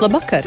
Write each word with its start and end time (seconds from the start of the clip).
Labvakar! 0.00 0.46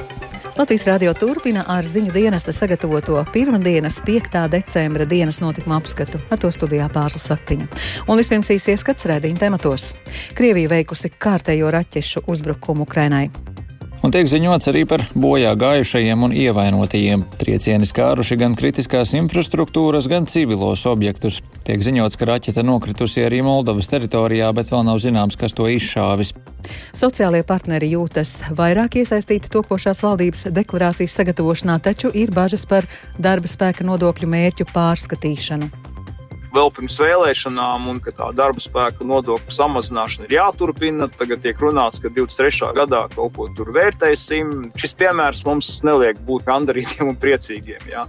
Latvijas 0.58 0.88
radio 0.88 1.12
turpina 1.14 1.64
ar 1.68 1.86
ziņu 1.86 2.10
dienesta 2.14 2.50
sagatavoto 2.54 3.20
pirmdienas 3.34 4.00
5. 4.06 4.48
decembra 4.50 5.06
dienas 5.06 5.42
notikuma 5.46 5.78
apskatu. 5.78 6.18
Ar 6.34 6.42
to 6.42 6.50
studijā 6.50 6.90
pārslas 6.90 7.30
saktiņa. 7.30 7.70
Un 8.08 8.18
vispirms 8.18 8.50
īsi 8.50 8.74
ieskats 8.74 9.06
rēdīņa 9.06 9.46
tematos. 9.46 9.92
Krievija 10.34 10.74
veikusi 10.74 11.14
kārtējo 11.14 11.70
raķešu 11.70 12.26
uzbrukumu 12.34 12.90
Ukrainai. 12.90 13.28
Un 14.04 14.12
tiek 14.12 14.28
ziņots 14.28 14.68
arī 14.68 14.82
par 14.84 15.06
bojā 15.16 15.54
gājušajiem 15.56 16.26
un 16.28 16.34
ievainotajiem. 16.36 17.22
Triecieni 17.40 17.88
skāruši 17.88 18.36
gan 18.42 18.58
kritiskās 18.60 19.14
infrastruktūras, 19.16 20.10
gan 20.12 20.28
civilos 20.28 20.84
objektus. 20.92 21.40
Tiek 21.64 21.80
ziņots, 21.80 22.20
ka 22.20 22.28
raķete 22.28 22.66
nokritusi 22.68 23.24
arī 23.24 23.40
Moldovas 23.48 23.88
teritorijā, 23.88 24.50
bet 24.52 24.74
vēl 24.74 24.84
nav 24.90 25.00
zināms, 25.00 25.40
kas 25.40 25.56
to 25.56 25.70
izšāvis. 25.72 26.34
Sociālie 26.92 27.46
partneri 27.48 27.94
jūtas 27.94 28.42
vairāk 28.52 29.00
iesaistīti 29.00 29.52
topošās 29.56 30.04
valdības 30.04 30.50
deklarācijas 30.52 31.16
sagatavošanā, 31.22 31.80
taču 31.88 32.12
ir 32.12 32.36
bažas 32.36 32.68
par 32.68 32.92
darba 33.16 33.48
spēka 33.48 33.88
nodokļu 33.88 34.32
mērķu 34.36 34.68
pārskatīšanu 34.76 35.93
vēl 36.54 36.72
pirms 36.76 37.00
vēlēšanām, 37.02 37.88
un 37.92 38.02
ka 38.04 38.14
tā 38.16 38.30
darba 38.38 38.62
spēka 38.62 39.06
nodokļu 39.08 39.54
samazināšana 39.54 40.30
ir 40.30 40.38
jāturpina. 40.38 41.10
Tagad 41.20 41.44
tiek 41.46 41.60
runāts, 41.62 42.02
ka 42.04 42.12
23. 42.14 42.74
gadā 42.78 43.06
kaut 43.16 43.36
ko 43.38 43.50
tur 43.58 43.74
vērtēsim. 43.76 44.72
Šis 44.80 44.96
piemērs 45.00 45.44
mums 45.48 45.76
neliek 45.86 46.22
būt 46.28 46.48
gandarītiem 46.50 47.14
un 47.14 47.20
priecīgiem. 47.20 47.90
Jā. 47.92 48.06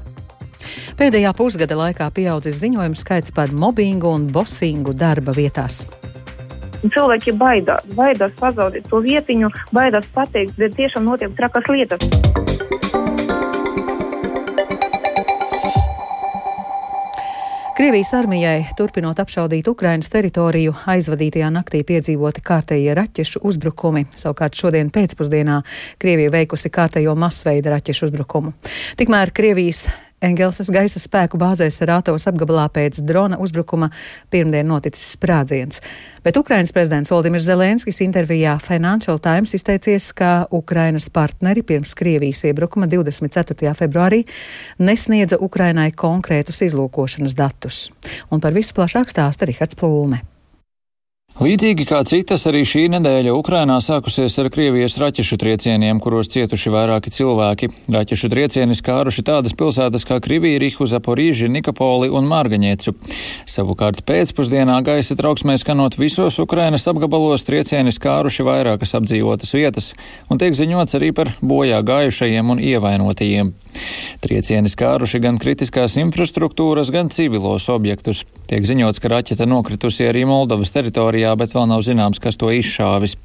Pēdējā 0.98 1.32
pusgada 1.36 1.76
laikā 1.78 2.08
pieaudzis 2.14 2.60
ziņojumu 2.62 2.98
skaits 2.98 3.34
par 3.34 3.52
mobbingu 3.52 4.12
un 4.14 4.28
bosingu 4.32 4.94
darba 4.96 5.34
vietās. 5.36 5.84
Cilvēki 6.84 7.32
baidās, 7.40 7.84
baidās 7.96 8.34
pazaudēt 8.36 8.90
to 8.90 9.00
vietiņu, 9.04 9.48
baidās 9.72 10.04
pateikt, 10.12 10.58
bet 10.60 10.76
tiešām 10.76 11.08
notiek 11.08 11.32
trakas 11.38 11.70
lietas. 11.72 12.63
Krievijas 17.74 18.12
armijai, 18.14 18.68
turpinot 18.78 19.18
apšaudīt 19.18 19.66
Ukrainas 19.66 20.06
teritoriju, 20.14 20.76
aizvadītajā 20.92 21.48
naktī 21.50 21.80
piedzīvoti 21.82 22.44
kārtējie 22.46 22.94
raķešu 22.94 23.42
uzbrukumi. 23.50 24.04
Savukārt 24.14 24.54
šodien 24.54 24.92
pēcpusdienā 24.94 25.56
Krievija 25.98 26.30
veikusi 26.36 26.70
kārtējo 26.70 27.16
masveida 27.18 27.72
raķešu 27.74 28.06
uzbrukumu. 28.06 28.54
Tikmēr 29.00 29.34
Krievijas 29.34 29.88
Engelsas 30.22 30.70
gaisa 30.72 31.00
spēku 31.02 31.38
bāzē 31.40 31.66
Sarātovas 31.72 32.26
apgabalā 32.30 32.64
pēc 32.72 33.00
drona 33.04 33.38
uzbrukuma 33.42 33.90
pirmdien 34.32 34.68
noticis 34.68 35.14
sprādziens. 35.16 35.82
Bet 36.24 36.38
Ukrainas 36.40 36.72
prezidents 36.72 37.12
Valdimirs 37.12 37.46
Zelenskis 37.48 38.00
intervijā 38.04 38.56
Financial 38.62 39.18
Times 39.20 39.54
izteicies, 39.58 40.12
ka 40.16 40.46
Ukrainas 40.54 41.10
partneri 41.12 41.62
pirms 41.62 41.94
Krievijas 41.98 42.44
iebrukuma 42.48 42.88
24. 42.90 43.74
februārī 43.76 44.24
nesniedza 44.78 45.40
Ukrainai 45.40 45.90
konkrētus 45.92 46.62
izlūkošanas 46.70 47.36
datus. 47.36 47.88
Un 48.30 48.40
par 48.40 48.56
visu 48.56 48.76
plašāk 48.76 49.12
stāsta 49.12 49.50
Rihards 49.50 49.76
Plūme. 49.76 50.24
Līdzīgi 51.34 51.82
kā 51.90 51.98
citas, 52.06 52.44
arī 52.46 52.60
šī 52.62 52.84
nedēļa 52.92 53.32
Ukrainā 53.34 53.80
sākusies 53.82 54.36
ar 54.38 54.46
Krievijas 54.54 54.94
raķešu 55.02 55.34
triecieniem, 55.42 55.98
kuros 55.98 56.28
cietuši 56.30 56.70
vairāki 56.70 57.10
cilvēki. 57.10 57.68
Raķešu 57.90 58.30
triecieni 58.30 58.76
skāruši 58.78 59.24
tādas 59.26 59.56
pilsētas 59.58 60.06
kā 60.06 60.20
Krivīrihu, 60.22 60.86
Zaporīži, 60.86 61.50
Nikopoli 61.50 62.06
un 62.06 62.30
Mārgaņiecu. 62.30 62.94
Savukārt 63.50 64.04
pēcpusdienā 64.06 64.78
gaisa 64.86 65.18
trauksmē 65.18 65.58
skanot 65.58 65.98
visos 65.98 66.38
Ukrainas 66.38 66.86
apgabalos 66.86 67.42
triecieni 67.50 67.90
skāruši 67.90 68.46
vairākas 68.46 68.94
apdzīvotas 69.00 69.56
vietas, 69.58 69.90
un 70.30 70.38
tiek 70.38 70.54
ziņots 70.54 71.00
arī 71.00 71.10
par 71.18 71.34
bojā 71.42 71.82
gājušajiem 71.82 72.54
un 72.54 72.62
ievainotajiem. 72.62 73.50
Triecieni 74.24 74.70
skāruši 74.70 75.20
gan 75.24 75.38
kritiskās 75.42 75.98
infrastruktūras, 76.00 76.92
gan 76.94 77.10
civilos 77.12 77.68
objektus. 77.72 78.24
Tiek 78.48 78.64
ziņots, 78.68 79.00
ka 79.00 79.10
raķete 79.12 79.46
nokritusi 79.48 80.06
arī 80.08 80.24
Moldovas 80.28 80.72
teritorijā, 80.74 81.32
bet 81.40 81.54
vēl 81.56 81.68
nav 81.70 81.84
zināms, 81.86 82.20
kas 82.22 82.38
to 82.40 82.50
izšāvis. 82.54 83.16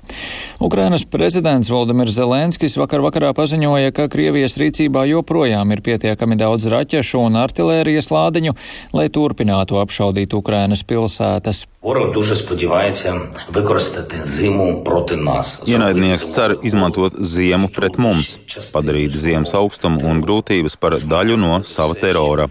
Ukrainas 0.63 1.05
prezidents 1.07 1.71
Valdemirs 1.71 2.15
Zelenskis 2.17 2.77
vakar 2.79 3.03
vakarā 3.05 3.33
paziņoja, 3.37 3.93
ka 3.95 4.09
Krievijas 4.11 4.57
rīcībā 4.59 5.05
joprojām 5.11 5.75
ir 5.75 5.83
pietiekami 5.85 6.39
daudz 6.39 6.69
raķešu 6.71 7.25
un 7.25 7.39
artilērijas 7.39 8.11
lādiņu, 8.13 8.55
lai 8.95 9.09
turpinātu 9.13 9.79
apšaudīt 9.81 10.35
Ukrainas 10.37 10.85
pilsētas. 10.87 11.67
Ворог 11.82 12.12
дуже 12.12 12.36
сподівається 12.36 13.20
використати 13.48 14.16
зиму 14.24 14.84
проти 14.84 15.16
нас. 15.16 15.62
Ienaidnieks 15.66 16.26
cer 16.34 16.56
izmantot 16.62 17.12
ziemu 17.20 17.68
pret 17.68 17.98
mums, 17.98 18.38
padarīt 18.72 19.12
ziemas 19.12 19.52
augstumu 19.54 20.00
un 20.10 20.22
grūtības 20.24 20.74
par 20.80 20.96
daļu 21.12 21.36
no 21.36 21.62
sava 21.62 21.94
terora. 21.94 22.48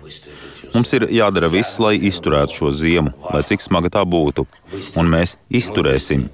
Mums 0.73 0.93
ir 0.97 1.07
jādara 1.09 1.49
viss, 1.53 1.79
lai 1.79 1.95
izturētu 2.09 2.55
šo 2.57 2.71
ziemu, 2.71 3.11
lai 3.33 3.43
cik 3.49 3.61
smaga 3.61 3.89
tā 3.97 4.03
būtu, 4.15 4.45
un 4.97 5.05
mēs 5.13 5.37
izturēsim. 5.59 6.29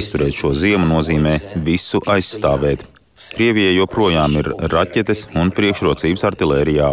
Izturēt 0.00 0.34
šo 0.40 0.50
ziemu 0.52 0.88
nozīmē 0.90 1.34
visu 1.68 2.02
aizstāvēt. 2.04 2.89
Krievijai 3.31 3.75
joprojām 3.77 4.35
ir 4.41 4.49
raķetes 4.73 5.27
un 5.39 5.53
priekšrocības 5.55 6.25
artilērijā. 6.31 6.89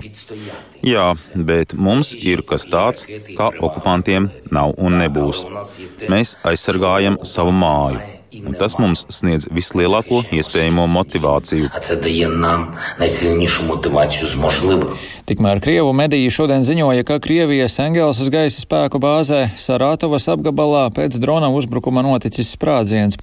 Jā, 0.87 1.06
bet 1.50 1.75
mums 1.75 2.12
ir 2.15 2.44
kas 2.47 2.69
tāds, 2.71 3.09
kā 3.39 3.50
okupantiem 3.59 4.31
nav 4.55 4.77
un 4.78 5.00
nebūs. 5.03 5.43
Mēs 6.12 6.37
aizsargājam 6.47 7.19
savu 7.27 7.56
māju. 7.65 8.18
Un 8.47 8.54
tas 8.59 8.76
mums 8.78 9.04
sniedz 9.12 9.49
vislielāko 9.54 10.21
iespējamo 10.34 10.87
motivāciju. 10.93 11.71
Tikmēr 15.28 15.59
Krievu 15.60 15.91
mediji 15.93 16.31
šodien 16.32 16.62
ziņoja, 16.65 17.04
ka 17.04 17.19
Krievijas 17.21 17.75
Engelsas 17.84 18.31
gaisa 18.32 18.62
spēku 18.62 19.00
bāzē 19.03 19.43
Sarātovas 19.60 20.25
apgabalā 20.32 20.87
pēc 20.97 21.19
drona 21.21 21.50
uzbrukuma 21.53 22.00
noticis 22.06 22.54
sprādziens. 22.54 23.19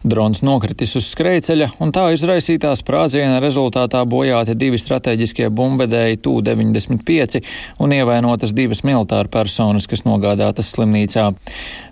Drons 0.00 0.40
nokritis 0.46 0.96
uz 0.96 1.10
skrejceļa, 1.12 1.72
un 1.84 1.92
tā 1.92 2.06
izraisītā 2.16 2.72
sprādziena 2.80 3.42
rezultātā 3.44 4.06
bojāti 4.08 4.56
divi 4.56 4.80
strateģiskie 4.80 5.50
bumbedēji 5.52 6.22
Tu-95 6.24 7.44
un 7.84 7.92
ievainotas 7.98 8.56
divas 8.56 8.80
militāra 8.86 9.28
personas, 9.28 9.90
kas 9.90 10.06
nogādātas 10.08 10.72
slimnīcā. 10.72 11.28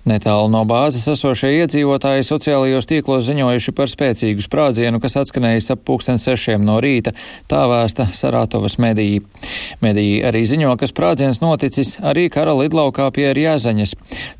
Netālu 0.08 0.48
no 0.48 0.62
bāzes 0.64 1.04
esošie 1.10 1.50
iedzīvotāji 1.58 2.24
sociālajos 2.24 2.86
tīklos 2.88 3.26
ziņojuši 3.26 3.72
par 3.76 3.90
spēcīgu 3.92 4.40
sprādzienu, 4.40 5.00
kas 5.02 5.18
atskanējis 5.20 5.74
ap 5.74 5.82
pulksten 5.84 6.20
sešiem 6.22 6.62
no 6.64 6.78
rīta, 6.80 7.12
tā 7.50 7.66
vēsta 7.68 8.06
Sarātovas 8.16 8.78
mediji. 8.80 9.20
Mediji 9.84 10.22
arī 10.24 10.40
ziņo, 10.48 10.70
ka 10.80 10.88
sprādziens 10.88 11.42
noticis 11.42 11.98
arī 12.00 12.28
kara 12.32 12.54
lidlaukā 12.56 13.10
pie 13.12 13.26
Rjāzaņas. 13.36 13.92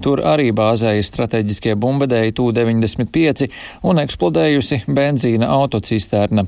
Tur 0.04 0.22
arī 0.24 0.54
bāzējas 0.56 1.10
strateģiskie 1.12 1.76
bumbedēji 1.76 2.36
Tu-95 2.38 3.50
un 3.84 4.00
eksplodējusi 4.00 4.80
benzīna 4.88 5.50
autocisterna. 5.58 6.46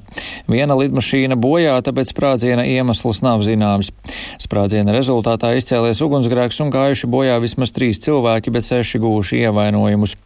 Viena 0.49 0.79
lidmašīna 0.81 1.37
bojāta, 1.37 1.93
bet 1.93 2.09
sprādziena 2.09 2.65
iemesls 2.65 3.21
nav 3.27 3.45
zināms. 3.45 3.93
Sprādziena 4.41 4.97
rezultātā 4.97 5.53
izcēlies 5.61 6.01
ugunsgrēks 6.09 6.65
un 6.65 6.73
gājuši 6.73 7.13
bojā 7.19 7.37
vismaz 7.45 7.77
trīs 7.77 8.01
cilvēki, 8.07 8.57
bet 8.57 8.71
seši 8.71 8.97
gūti 8.97 9.10
guvuši 9.11 9.43
ievainojumus. 9.45 10.17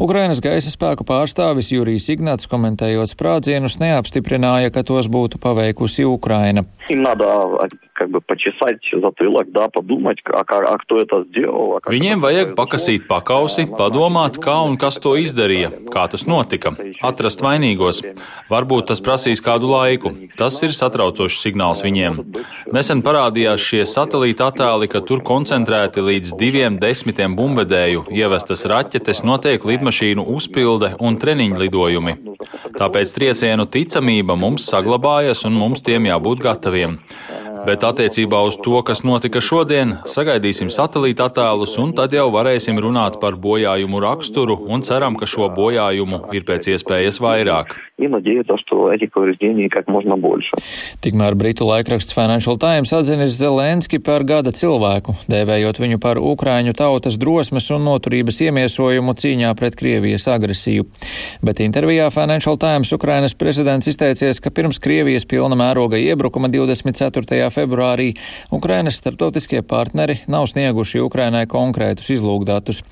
Ukrainas 0.00 0.40
gaisa 0.44 0.72
spēku 0.72 1.06
pārstāvis 1.08 1.72
Jurijs 1.74 2.08
Ignats, 2.14 2.48
komentējot 2.50 3.12
sprādzienus, 3.12 3.80
neapstiprināja, 3.82 4.72
ka 4.74 4.84
tos 4.86 5.10
būtu 5.12 5.40
paveikusi 5.42 6.06
Ukraina. 6.08 6.64
Viņiem 11.92 12.22
vajag 12.22 12.54
pakasīt 12.56 13.04
pakausi, 13.08 13.66
padomāt, 13.78 14.38
kā 14.42 14.56
un 14.66 14.78
kas 14.80 14.98
to 15.02 15.14
izdarīja, 15.20 15.70
kā 15.92 16.06
tas 16.10 16.24
notika, 16.26 16.72
atrast 17.04 17.44
vainīgos. 17.44 18.02
Varbūt 18.50 18.88
tas 18.90 19.02
prasīs 19.04 19.42
kādu 19.44 19.68
laiku. 19.72 20.14
Tas 20.38 20.56
ir 20.64 20.72
satraucošs 20.76 21.42
signāls 21.44 21.82
viņiem. 21.84 22.18
Nesen 22.72 23.02
parādījās 23.04 23.60
šie 23.60 23.84
satelīta 23.88 24.48
attēli, 24.50 24.88
ka 24.88 25.04
tur 25.04 25.20
koncentrēti 25.26 26.00
līdz 26.02 26.34
diviem 26.40 26.80
desmitiem 26.82 27.36
bumbvedēju 27.36 28.06
ievestas 28.10 28.64
raķetes 28.72 29.22
notiek 29.28 29.51
lidmašīnu 29.60 30.24
uzpilde 30.32 30.94
un 31.04 31.18
treniņu 31.20 31.60
lidojumi. 31.60 32.14
Tāpēc 32.78 33.12
triecienu 33.12 33.68
ticamība 33.68 34.36
mums 34.40 34.64
saglabājas 34.72 35.44
un 35.48 35.58
mums 35.60 35.84
tiem 35.84 36.08
jābūt 36.08 36.40
gataviem. 36.46 36.96
Bet 37.62 37.84
attiecībā 37.86 38.40
uz 38.42 38.56
to, 38.58 38.80
kas 38.82 39.04
notika 39.06 39.38
šodien, 39.38 39.94
sagaidīsim 40.10 40.70
satelīta 40.74 41.28
attēlus, 41.30 41.76
un 41.78 41.92
tad 41.94 42.10
jau 42.16 42.26
varēsim 42.34 42.80
runāt 42.82 43.20
par 43.22 43.36
bojājumu 43.38 44.00
raksturu 44.02 44.56
un 44.66 44.82
ceram, 44.82 45.14
ka 45.14 45.28
šo 45.30 45.46
bojājumu 45.54 46.24
ir 46.34 46.42
pēc 46.48 46.72
iespējas 46.74 47.20
vairāk. 47.22 47.76
Tikmēr 51.04 51.36
Britu 51.38 51.68
laikraksts 51.68 52.16
Financial 52.16 52.58
Times 52.58 52.90
atzinis 52.96 53.36
Zelenski 53.38 54.00
par 54.02 54.24
gada 54.26 54.50
cilvēku, 54.50 55.14
dēvējot 55.30 55.78
viņu 55.78 56.00
par 56.02 56.18
Ukraiņu 56.18 56.74
tautas 56.78 57.18
drosmes 57.20 57.70
un 57.70 57.86
noturības 57.86 58.40
iemiesojumu 58.48 59.14
cīņā 59.22 59.52
pret 59.58 59.78
Krievijas 59.78 60.26
agresiju. 60.34 60.88
Bet 61.46 61.62
intervijā 61.62 62.10
Financial 62.10 62.58
Times 62.58 62.90
Ukrainas 62.96 63.36
prezidents 63.38 63.86
izteicies, 63.92 64.42
ka 64.42 64.50
pirms 64.50 64.82
Krievijas 64.82 65.28
pilna 65.30 65.58
mēroga 65.58 66.00
iebrukuma 66.00 66.50
24. 66.50 67.51
Februārī 67.52 68.12
Ukrainas 68.52 68.96
starptautiskie 69.00 69.62
partneri 69.62 70.18
nav 70.32 70.48
snieguši 70.50 71.02
Ukrainai 71.04 71.44
konkrētus 71.50 72.10
izlūgdatus. 72.16 72.82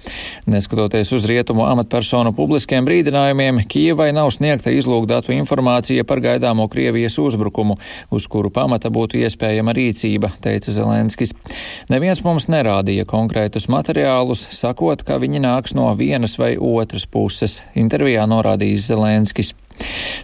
Neskatoties 0.51 1.13
uz 1.17 1.27
rietumu 1.29 1.65
amatpersonu 1.69 2.33
publiskiem 2.37 2.87
brīdinājumiem, 2.89 3.63
Kijevai 3.71 4.11
nav 4.17 4.31
sniegta 4.37 4.73
izlūgdatu 4.75 5.35
informācija 5.37 6.05
par 6.05 6.23
gaidāmo 6.25 6.69
Krievijas 6.71 7.19
uzbrukumu, 7.23 7.79
uz 8.11 8.29
kuru 8.31 8.53
pamata 8.55 8.93
būtu 8.93 9.21
iespējama 9.25 9.75
rīcība, 9.77 10.33
teica 10.45 10.75
Zelenskis. 10.75 11.35
Neviens 11.91 12.23
mums 12.27 12.49
nerādīja 12.53 13.09
konkrētus 13.11 13.69
materiālus, 13.73 14.47
sakot, 14.55 15.03
ka 15.07 15.19
viņi 15.23 15.43
nāks 15.47 15.75
no 15.79 15.89
vienas 15.99 16.37
vai 16.41 16.55
otras 16.57 17.07
puses, 17.07 17.61
intervijā 17.75 18.27
norādījis 18.31 18.91
Zelenskis. 18.93 19.55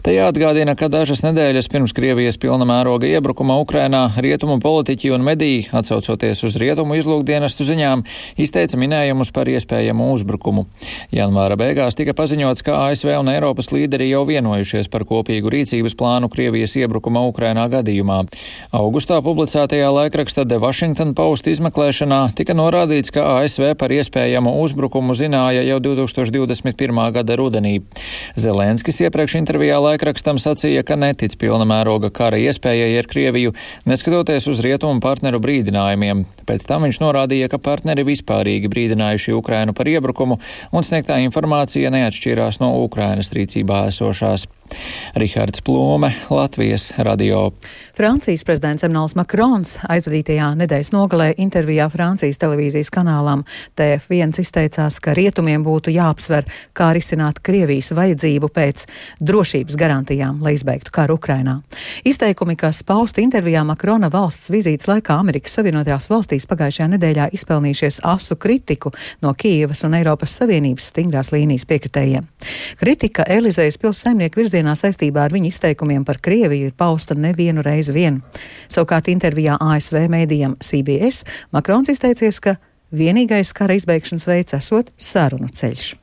Te 0.05 0.13
jāatgādina, 0.15 0.77
ka 0.79 0.87
dažas 0.93 1.23
nedēļas 1.25 1.69
pirms 1.73 1.95
Krievijas 1.97 2.37
pilna 2.39 2.67
mēroga 2.69 3.09
iebrukuma 3.09 3.57
Ukrainā 3.63 4.03
rietumu 4.23 4.59
politiķi 4.63 5.13
un 5.17 5.25
mediji, 5.27 5.65
atsaucoties 5.75 6.45
uz 6.47 6.57
rietumu 6.61 6.99
izlūkdienestu 6.99 7.65
ziņām, 7.67 8.05
izteica 8.39 8.79
minējumus 8.79 9.33
par 9.35 9.49
iespējamu 9.51 10.11
uzbrukumu. 10.15 10.67
Janvāra 11.15 11.57
beigās 11.59 11.99
tika 11.99 12.15
paziņots, 12.17 12.65
ka 12.67 12.77
ASV 12.89 13.15
un 13.17 13.31
Eiropas 13.33 13.73
līderi 13.75 14.11
jau 14.11 14.25
vienojušies 14.29 14.91
par 14.93 15.07
kopīgu 15.09 15.51
rīcības 15.53 15.97
plānu 15.99 16.31
Krievijas 16.33 16.77
iebrukuma 16.79 17.25
Ukrainā 17.31 17.67
gadījumā. 17.73 18.23
Augustā 18.77 19.23
publicētajā 19.25 19.89
laikraksta 19.95 20.45
The 20.45 20.61
Washington 20.63 21.17
Post 21.17 21.49
izmeklēšanā 21.51 22.21
tika 22.37 22.55
norādīts, 22.55 23.15
ka 23.15 23.25
ASV 23.39 23.73
par 23.81 23.95
iespējamu 23.97 24.55
uzbrukumu 24.63 25.17
zināja 25.17 25.65
jau 25.67 25.81
2021. 25.89 27.03
gada 27.17 27.41
rudenī. 27.41 27.75
Zelenskis 28.37 29.03
iepriekš 29.07 29.36
intervijā 29.39 29.79
laikrakstam 29.83 30.41
sacīja, 30.43 30.83
ka 30.87 30.97
netic 31.01 31.37
pilna 31.41 31.67
mēroga 31.69 32.11
kara 32.15 32.41
iespējai 32.41 32.97
ar 32.99 33.09
Krieviju, 33.11 33.55
neskatoties 33.89 34.49
uz 34.51 34.63
rietumu 34.65 35.01
partneru 35.05 35.41
brīdinājumiem. 35.45 36.25
Pēc 36.49 36.67
tam 36.69 36.89
viņš 36.89 37.01
norādīja, 37.05 37.51
ka 37.53 37.63
partneri 37.63 38.07
vispārīgi 38.09 38.73
brīdinājuši 38.73 39.37
Ukrainu 39.37 39.77
par 39.77 39.93
iebrukumu 39.93 40.41
un 40.73 40.87
sniegtā 40.87 41.21
informācija 41.25 41.93
neatšķīrās 41.95 42.63
no 42.65 42.75
Ukrainas 42.85 43.33
rīcībā 43.37 43.87
esošās. 43.93 44.49
Rihards 45.15 45.63
Plūme, 45.65 46.11
Latvijas 46.31 46.93
radio. 46.99 47.53
Francijas 47.97 48.45
prezidents 48.45 48.85
Emmanuels 48.85 49.15
Makrons 49.17 49.71
aizvadītajā 49.89 50.51
nedēļas 50.61 50.91
nogalē 50.93 51.31
intervijā 51.41 51.87
Francijas 51.89 52.37
televīzijas 52.43 52.91
kanālām 52.93 53.47
TF1 53.79 54.37
izteicās, 54.43 54.99
ka 55.01 55.15
rietumiem 55.17 55.65
būtu 55.65 55.95
jāapsver, 55.95 56.45
kā 56.77 56.91
risināt 56.97 57.41
Krievijas 57.41 57.95
vajadzību 57.97 58.51
pēc 58.53 58.85
drošības 59.25 59.79
garantijām, 59.81 60.43
lai 60.45 60.53
izbeigtu 60.59 60.93
karu 60.93 61.17
Ukrainā. 61.17 61.63
Izteikumi, 62.05 62.59
kas 62.61 62.83
pausti 62.85 63.25
intervijā 63.25 63.65
Makrona 63.65 64.11
valsts 64.13 64.53
vizītes 64.53 64.91
laikā 64.91 65.17
Amerikas 65.17 65.57
Savienotajās 65.57 66.11
valstīs 66.13 66.49
pagājušajā 66.51 66.91
nedēļā 66.97 67.31
izpelnījušies 67.39 68.03
asu 68.05 68.37
kritiku 68.37 68.93
no 69.25 69.33
Kievas 69.33 69.87
un 69.89 69.97
Eiropas 69.97 70.37
Savienības 70.37 70.91
stingrās 70.93 71.33
līnijas 71.33 71.65
piekritējiem. 71.71 72.29
Kritika 72.77 73.25
Elizejas 73.25 73.81
pilssaimnieku 73.81 74.41
virzienā 74.43 74.56
virzienā 74.57 74.75
saistībā 74.77 75.27
ar 75.27 75.35
viņa 75.35 75.51
izteikumiem 75.51 76.05
par 76.05 76.19
Krieviju 76.23 76.71
ir 76.71 76.77
pausta 76.77 77.15
nevienu 77.15 77.63
reizi 77.63 77.93
vien. 77.93 78.23
Savukārt 78.69 79.09
intervijā 79.13 79.57
ASV 79.61 80.09
mēdījam 80.09 80.57
CBS 80.61 81.25
Makrons 81.53 81.91
izteicies, 81.93 82.41
ka 82.41 82.57
vienīgais 82.93 83.53
kara 83.53 83.77
izbeigšanas 83.77 84.27
veids 84.27 84.57
esot 84.57 84.93
sarunu 84.97 85.49
ceļš. 85.53 85.95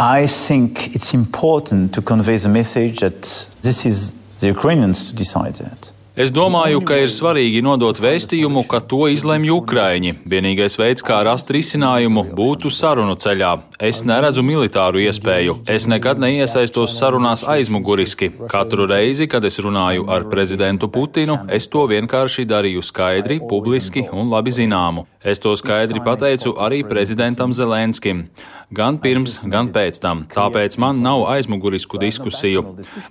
I 0.00 0.26
think 0.26 0.94
it's 0.94 1.14
important 1.14 1.92
to 1.94 2.02
convey 2.02 2.38
the 2.38 2.48
message 2.48 3.00
that 3.00 3.48
this 3.62 3.84
is 3.84 4.14
the 4.40 4.48
Ukrainians 4.48 5.10
to 5.10 5.14
decide 5.14 5.54
that. 5.62 5.93
Es 6.14 6.30
domāju, 6.30 6.78
ka 6.86 6.94
ir 7.02 7.08
svarīgi 7.10 7.58
nodot 7.66 7.98
vēstījumu, 7.98 8.62
ka 8.70 8.78
to 8.86 9.08
izlemj 9.10 9.48
Ukraiņi. 9.50 10.12
Vienīgais 10.30 10.76
veids, 10.78 11.02
kā 11.02 11.16
rast 11.26 11.48
risinājumu, 11.50 12.22
būtu 12.38 12.70
sarunu 12.70 13.16
ceļā. 13.18 13.50
Es 13.82 14.04
neredzu 14.06 14.44
militāru 14.46 15.02
iespēju. 15.02 15.56
Es 15.66 15.88
nekad 15.90 16.22
neiesaistos 16.22 16.94
sarunās 17.00 17.42
aizmuguriski. 17.42 18.30
Katru 18.52 18.86
reizi, 18.86 19.26
kad 19.26 19.42
es 19.42 19.58
runāju 19.58 20.06
ar 20.06 20.28
prezidentu 20.30 20.86
Putinu, 20.86 21.40
es 21.50 21.66
to 21.66 21.82
vienkārši 21.90 22.46
darīju 22.46 22.86
skaidri, 22.86 23.40
publiski 23.50 24.06
un 24.14 24.30
labi 24.30 24.54
zināmu. 24.54 25.08
Es 25.24 25.42
to 25.42 25.56
skaidri 25.58 25.98
pateicu 26.04 26.52
arī 26.60 26.84
prezidentam 26.86 27.50
Zelenskim. 27.56 28.26
Gan 28.74 28.98
pirms, 29.00 29.38
gan 29.48 29.70
pēc 29.72 29.98
tam. 30.02 30.24
Tāpēc 30.28 30.76
man 30.82 31.00
nav 31.04 31.24
aizmugurisku 31.32 31.96
diskusiju. 32.00 32.64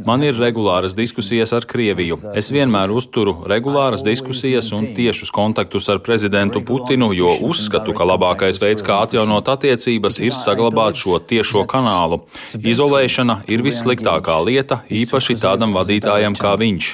Man 0.05 0.23
ir 0.25 0.37
regulāras 0.37 0.93
diskusijas 0.97 1.55
ar 1.57 1.65
Krieviju. 1.65 2.19
Es 2.37 2.51
vienmēr 2.53 2.92
uzturu 2.95 3.35
regulāras 3.49 4.03
diskusijas 4.05 4.71
un 4.75 4.89
tiešus 4.95 5.31
kontaktus 5.33 5.89
ar 5.89 6.01
prezidentu 6.05 6.61
Putinu, 6.65 7.11
jo 7.15 7.31
uzskatu, 7.47 7.95
ka 7.97 8.07
labākais 8.07 8.59
veids, 8.61 8.85
kā 8.85 9.01
atjaunot 9.05 9.49
attiecības, 9.53 10.19
ir 10.23 10.37
saglabāt 10.37 10.99
šo 11.01 11.19
tiešo 11.19 11.65
kanālu. 11.69 12.21
Izolēšana 12.57 13.41
ir 13.51 13.65
vissliktākā 13.65 14.37
lieta, 14.45 14.81
īpaši 14.89 15.39
tādam 15.41 15.75
vadītājam 15.77 16.37
kā 16.37 16.55
viņš. 16.61 16.93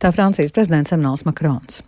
Tā 0.00 0.12
Francijas 0.16 0.52
prezidents 0.56 0.92
Emmanuels 0.96 1.26
Makrons. 1.28 1.82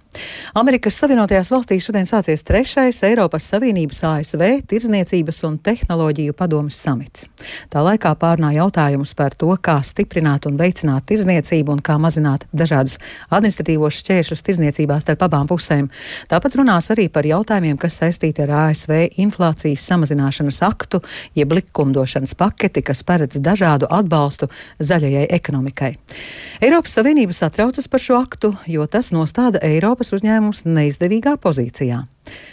Amerikas 0.58 0.98
Savienotajās 1.00 1.48
valstīs 1.52 1.86
šodien 1.86 2.04
sācies 2.08 2.44
trešais 2.44 2.98
Eiropas 3.06 3.46
Savienības 3.48 4.02
ASV 4.04 4.42
tirzniecības 4.68 5.38
un 5.48 5.56
tehnoloģiju 5.64 6.34
padomas 6.36 6.76
samits. 6.76 7.24
Tā 7.72 7.80
laikā 7.84 8.12
pārnā 8.20 8.50
jautājumus 8.58 9.14
par 9.16 9.32
to, 9.38 9.48
kā 9.56 9.78
stiprināt 9.86 10.44
un 10.50 10.58
veicināt 10.60 11.06
tirzniecību 11.08 11.72
un 11.72 11.80
kā 11.84 11.96
mazināt 12.02 12.44
dažādus 12.52 12.98
administratīvos 13.32 14.02
šķēršļus 14.02 14.44
tirzniecībā 14.48 14.98
starp 15.00 15.24
abām 15.24 15.48
pusēm. 15.48 15.88
Tāpat 16.28 16.58
runās 16.60 16.90
arī 16.92 17.08
par 17.12 17.26
jautājumiem, 17.28 17.78
kas 17.80 18.02
saistīti 18.02 18.44
ar 18.44 18.52
ASV 18.66 18.92
inflācijas 19.24 19.88
samazināšanas 19.88 20.60
aktu, 20.68 21.00
jeb 21.38 21.56
likumdošanas 21.56 22.36
paketi, 22.36 22.84
kas 22.84 23.00
paredz 23.08 23.40
dažādu 23.40 23.88
atbalstu 23.88 24.50
zaļajai 24.82 25.24
ekonomikai. 25.38 25.94
Eiropas 26.62 27.00
Savienība 27.00 27.34
satraucas 27.34 27.88
par 27.88 28.02
šo 28.04 28.20
aktu, 28.20 28.52
jo 28.68 28.84
tas 28.90 29.10
nostāda 29.16 29.62
Eiropas 29.64 30.01
uzņēmumus 30.10 30.64
neizdevīgā 30.66 31.36
pozīcijā. 31.38 32.02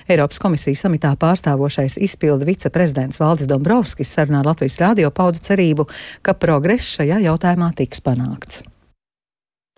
Eiropas 0.09 0.41
komisijas 0.41 0.85
samitā 0.85 1.15
pārstāvošais 1.17 1.97
izpildu 2.05 2.45
viceprezidents 2.49 3.17
Valdis 3.21 3.49
Dombrovskis 3.49 4.13
sarunā 4.13 4.43
Latvijas 4.45 4.77
rādio 4.81 5.09
pauda 5.09 5.41
cerību, 5.41 5.89
ka 6.21 6.37
progress 6.37 6.99
šajā 6.99 7.23
jautājumā 7.25 7.73
tiks 7.81 8.05
panākts. 8.05 8.68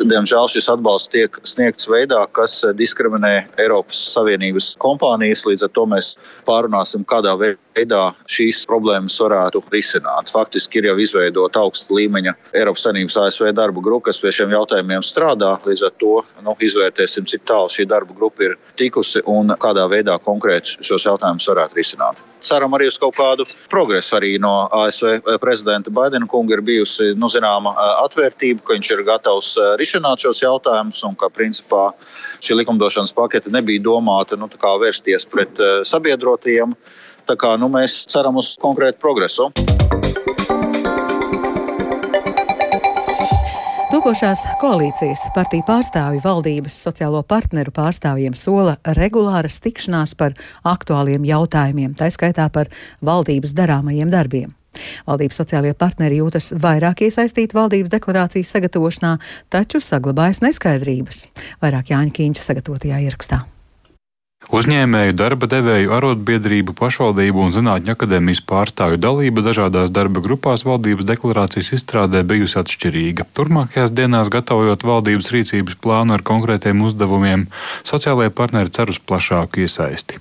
Diemžēl 0.02 0.48
šis 0.50 0.70
atbalsts 0.72 1.12
tiek 1.14 1.36
sniegts 1.46 1.86
veidā, 1.90 2.24
kas 2.34 2.56
diskriminē 2.78 3.34
Eiropas 3.62 4.00
Savienības 4.14 4.72
kompānijas. 4.82 5.44
Līdz 5.46 5.68
ar 5.68 5.72
to 5.76 5.84
mēs 5.92 6.16
pārunāsim, 6.48 7.04
kādā 7.06 7.36
veidā 7.38 8.02
šīs 8.32 8.64
problēmas 8.70 9.20
varētu 9.22 9.62
risināt. 9.74 10.32
Faktiski 10.34 10.82
ir 10.82 10.90
jau 10.90 10.98
izveidota 11.06 11.62
augsta 11.62 11.94
līmeņa 11.94 12.34
Eiropas 12.58 12.88
Savienības 12.88 13.20
ASV 13.28 13.52
darba 13.58 13.86
grupa, 13.86 14.10
kas 14.10 14.22
pie 14.24 14.34
šiem 14.40 14.56
jautājumiem 14.56 15.06
strādā. 15.06 15.54
Līdz 15.68 15.86
ar 15.90 15.96
to 16.02 16.18
nu, 16.42 16.58
izvērtēsim, 16.58 17.30
cik 17.30 17.46
tālu 17.52 17.70
šī 17.70 17.86
darba 17.92 18.18
grupa 18.18 18.50
ir 18.50 18.58
tikusi 18.82 19.22
un 19.30 19.54
kādā 19.62 19.86
veidā 19.92 20.18
konkrēti 20.26 20.82
šos 20.82 21.10
jautājumus 21.12 21.50
varētu 21.54 21.82
risināt 21.84 22.31
ceram 22.46 22.74
arī 22.78 22.88
uz 22.92 22.98
kaut 23.02 23.16
kādu 23.18 23.46
progresu. 23.72 24.16
Arī 24.18 24.34
no 24.42 24.68
ASV 24.76 25.38
prezidenta 25.42 25.94
Baidena 25.94 26.28
kunga 26.30 26.58
ir 26.58 26.64
bijusi 26.66 27.12
nu, 27.18 27.30
zināma 27.32 27.74
atvērtība, 28.04 28.64
ka 28.66 28.78
viņš 28.78 28.92
ir 28.96 29.06
gatavs 29.08 29.54
risināt 29.82 30.26
šos 30.26 30.44
jautājumus 30.44 31.04
un 31.08 31.18
ka 31.20 31.32
principā 31.34 31.90
šī 32.44 32.62
likumdošanas 32.62 33.16
pakete 33.16 33.54
nebija 33.54 33.84
domāta 33.86 34.40
nu, 34.40 34.50
vērsties 34.52 35.28
pret 35.30 35.64
sabiedrotajiem. 35.88 36.76
Tā 37.30 37.38
kā 37.38 37.54
nu, 37.62 37.70
mēs 37.70 38.04
ceram 38.10 38.42
uz 38.42 38.56
konkrētu 38.60 39.00
progresu. 39.00 39.52
Topošās 44.02 44.40
koalīcijas 44.58 45.28
partiju 45.36 45.62
pārstāvju 45.68 46.24
valdības 46.24 46.74
sociālo 46.88 47.20
partneru 47.22 47.70
pārstāvjiem 47.76 48.34
sola 48.34 48.74
regulāras 48.98 49.60
tikšanās 49.62 50.16
par 50.18 50.34
aktuāliem 50.66 51.22
jautājumiem, 51.30 51.94
tā 51.94 52.10
skaitā 52.10 52.48
par 52.50 52.74
valdības 53.06 53.54
darāmajiem 53.54 54.10
darbiem. 54.10 54.58
Valdības 55.06 55.44
sociālajie 55.44 55.78
partneri 55.78 56.18
jūtas 56.18 56.50
vairāk 56.66 57.06
iesaistīti 57.12 57.54
valdības 57.54 57.94
deklarācijas 57.94 58.58
sagatavošanā, 58.58 59.16
taču 59.54 59.86
saglabājas 59.86 60.42
neskaidrības. 60.50 61.28
Vairāk 61.62 61.94
Jāņa 61.94 62.18
Kīņša 62.18 62.50
sagatavotajā 62.50 63.06
ierakstā. 63.06 63.46
Uzņēmēju, 64.50 65.14
darba 65.16 65.46
devēju, 65.48 65.92
arotbiedrību, 65.96 66.74
pašvaldību 66.76 67.44
un 67.46 67.54
zinātņu 67.56 67.94
akadēmijas 67.94 68.42
pārstāvju 68.50 68.98
dalība 68.98 69.44
dažādās 69.46 69.94
darba 69.94 70.24
grupās 70.26 70.66
valdības 70.66 71.06
deklarācijas 71.08 71.70
izstrādē 71.78 72.24
bijusi 72.28 72.58
atšķirīga. 72.60 73.28
Turmākajās 73.38 73.94
dienās, 73.94 74.32
gatavojot 74.34 74.82
valdības 74.84 75.30
rīcības 75.36 75.78
plānu 75.80 76.18
ar 76.18 76.26
konkrētiem 76.28 76.82
uzdevumiem, 76.84 77.46
sociālajie 77.88 78.34
partneri 78.34 78.74
cer 78.74 78.92
uz 78.92 78.98
plašāku 78.98 79.62
iesaisti. 79.62 80.18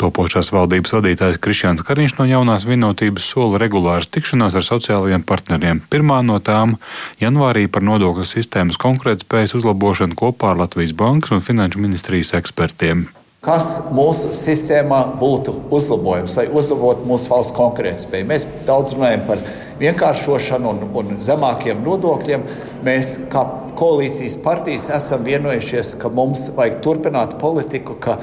Topošās 0.00 0.48
valdības 0.56 0.96
vadītājs 0.96 1.38
Krišjāns 1.44 1.84
Kariņš 1.84 2.16
no 2.18 2.26
jaunās 2.26 2.64
vienotības 2.66 3.28
sola 3.30 3.60
regulāras 3.62 4.08
tikšanās 4.08 4.56
ar 4.58 4.64
sociālajiem 4.64 5.22
partneriem. 5.28 5.84
Pirmā 5.92 6.18
no 6.24 6.40
tām- 6.40 6.78
janvārī 7.22 7.68
par 7.68 7.86
nodokļu 7.86 8.26
sistēmas 8.26 8.80
konkurētspējas 8.80 9.54
uzlabošanu 9.60 10.18
kopā 10.18 10.56
ar 10.56 10.64
Latvijas 10.64 10.96
Bankas 10.96 11.36
un 11.36 11.44
Finanšu 11.44 11.84
ministrijas 11.84 12.32
ekspertiem. 12.32 13.06
Kas 13.38 13.76
mūsu 13.94 14.32
sistēmā 14.34 14.96
būtu 15.20 15.52
uzlabojums, 15.70 16.32
lai 16.40 16.48
uzlabotu 16.50 17.06
mūsu 17.06 17.30
valsts 17.30 17.54
konkurētspēju? 17.54 18.26
Mēs 18.26 18.46
daudz 18.66 18.96
runājam 18.96 19.22
par 19.28 19.44
vienkāršošanu 19.78 20.72
un, 20.72 20.80
un 20.98 21.20
zemākiem 21.22 21.84
nodokļiem. 21.86 22.42
Mēs, 22.82 23.12
kā 23.30 23.44
koalīcijas 23.78 24.40
partijas, 24.42 24.88
esam 24.98 25.22
vienojušies, 25.22 25.92
ka 26.02 26.10
mums 26.10 26.48
vajag 26.58 26.82
turpināt 26.82 27.38
politiku, 27.38 27.94
ka 28.02 28.18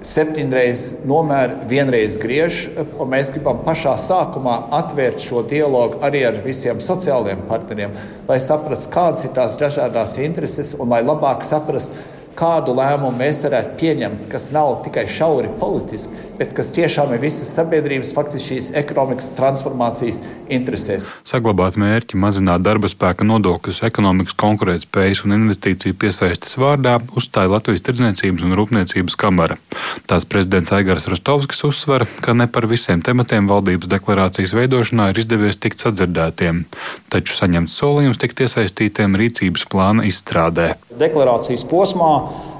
septiņreiz 0.00 0.88
nomēr, 1.04 1.52
vienreiz 1.68 2.16
griež. 2.24 2.64
Mēs 3.12 3.36
gribam 3.36 3.60
pašā 3.66 3.98
sākumā 4.00 4.56
atvērt 4.80 5.20
šo 5.20 5.44
dialogu 5.44 6.00
arī 6.00 6.24
ar 6.32 6.40
visiem 6.40 6.80
sociālajiem 6.80 7.44
partneriem, 7.52 7.92
lai 8.24 8.40
saprastu, 8.40 8.88
kādas 8.96 9.28
ir 9.28 9.36
tās 9.36 9.60
dažādas 9.60 10.16
intereses 10.16 10.72
un 10.80 10.96
lai 10.96 11.04
labāk 11.04 11.44
saprastu 11.44 12.15
kādu 12.36 12.74
lēmumu 12.76 13.16
mēs 13.18 13.42
varētu 13.46 13.76
pieņemt, 13.80 14.26
kas 14.32 14.50
nav 14.54 14.80
tikai 14.84 15.06
šauri 15.10 15.52
politiski, 15.60 16.24
bet 16.38 16.52
kas 16.56 16.70
tiešām 16.76 17.14
ir 17.16 17.22
visas 17.22 17.50
sabiedrības, 17.56 18.12
faktiski 18.16 18.56
šīs 18.56 18.70
ekonomikas 18.78 19.30
transformācijas 19.36 20.22
interesēs. 20.52 21.08
Saglabāt 21.26 21.78
mērķi 21.80 22.18
mazināt 22.20 22.64
darba 22.66 22.90
spēka 22.92 23.26
nodokļus 23.26 23.82
ekonomikas 23.88 24.36
konkurētspējas 24.40 25.24
un 25.26 25.36
investīciju 25.38 25.96
piesaistes 26.00 26.58
vārdā 26.60 26.98
uzstāja 27.16 27.52
Latvijas 27.54 27.84
Tirdzniecības 27.86 28.46
un 28.46 28.56
Rūpniecības 28.58 29.18
kamara. 29.20 29.58
Tās 30.10 30.26
prezidents 30.28 30.72
Aigars 30.76 31.08
Rostovskis 31.10 31.64
uzsver, 31.68 32.06
ka 32.24 32.36
ne 32.36 32.48
par 32.50 32.68
visiem 32.70 33.02
tematiem 33.04 33.48
valdības 33.50 33.90
deklarācijas 33.96 34.54
veidošanā 34.56 35.10
ir 35.12 35.22
izdevies 35.22 35.60
tikt 35.62 35.84
sadzirdētiem, 35.84 36.64
taču 37.12 37.36
saņemts 37.38 37.78
solījums 37.80 38.20
tikt 38.22 38.44
iesaistītiem 38.46 39.16
rīcības 39.18 39.66
plāna 39.72 40.06
izstrādē. 40.08 40.74
Deklarācijas 40.96 41.66
posmā 41.68 42.12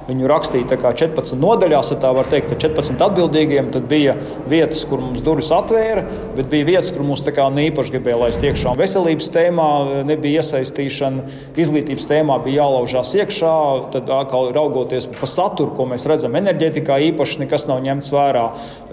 Viņu 0.06 0.28
rakstīja 0.30 0.68
14 0.70 1.34
nodaļās, 1.42 1.90
ja 1.90 1.98
tā 2.02 2.12
var 2.14 2.28
teikt, 2.30 2.52
ar 2.54 2.60
14 2.62 3.02
atbildīgiem. 3.08 3.72
Tad 3.74 3.88
bija 3.90 4.14
vietas, 4.46 4.84
kur 4.86 5.00
mums 5.02 5.22
durvis 5.26 5.50
atvēra, 5.54 6.04
bet 6.36 6.46
bija 6.52 6.68
vietas, 6.68 6.92
kur 6.94 7.02
mums 7.06 7.24
īpaši 7.26 7.94
gribēja 7.94 8.20
laist 8.20 8.44
iekšā. 8.46 8.76
Veselības 8.78 9.30
tēmā 9.34 9.68
nebija 10.06 10.44
iesaistīšana, 10.44 11.24
izglītības 11.58 12.06
tēmā 12.06 12.38
bija 12.44 12.62
jālaužās 12.62 13.14
iekšā. 13.18 13.54
Tad, 13.96 14.12
atkal 14.14 14.52
raugoties 14.54 15.08
pa 15.10 15.26
saturu, 15.26 15.74
ko 15.74 15.88
mēs 15.90 16.06
redzam, 16.06 16.38
enerģētikā 16.38 17.00
īpaši 17.10 17.42
nekas 17.42 17.66
nav 17.66 17.82
ņemts 17.82 18.12
vērā. 18.14 18.46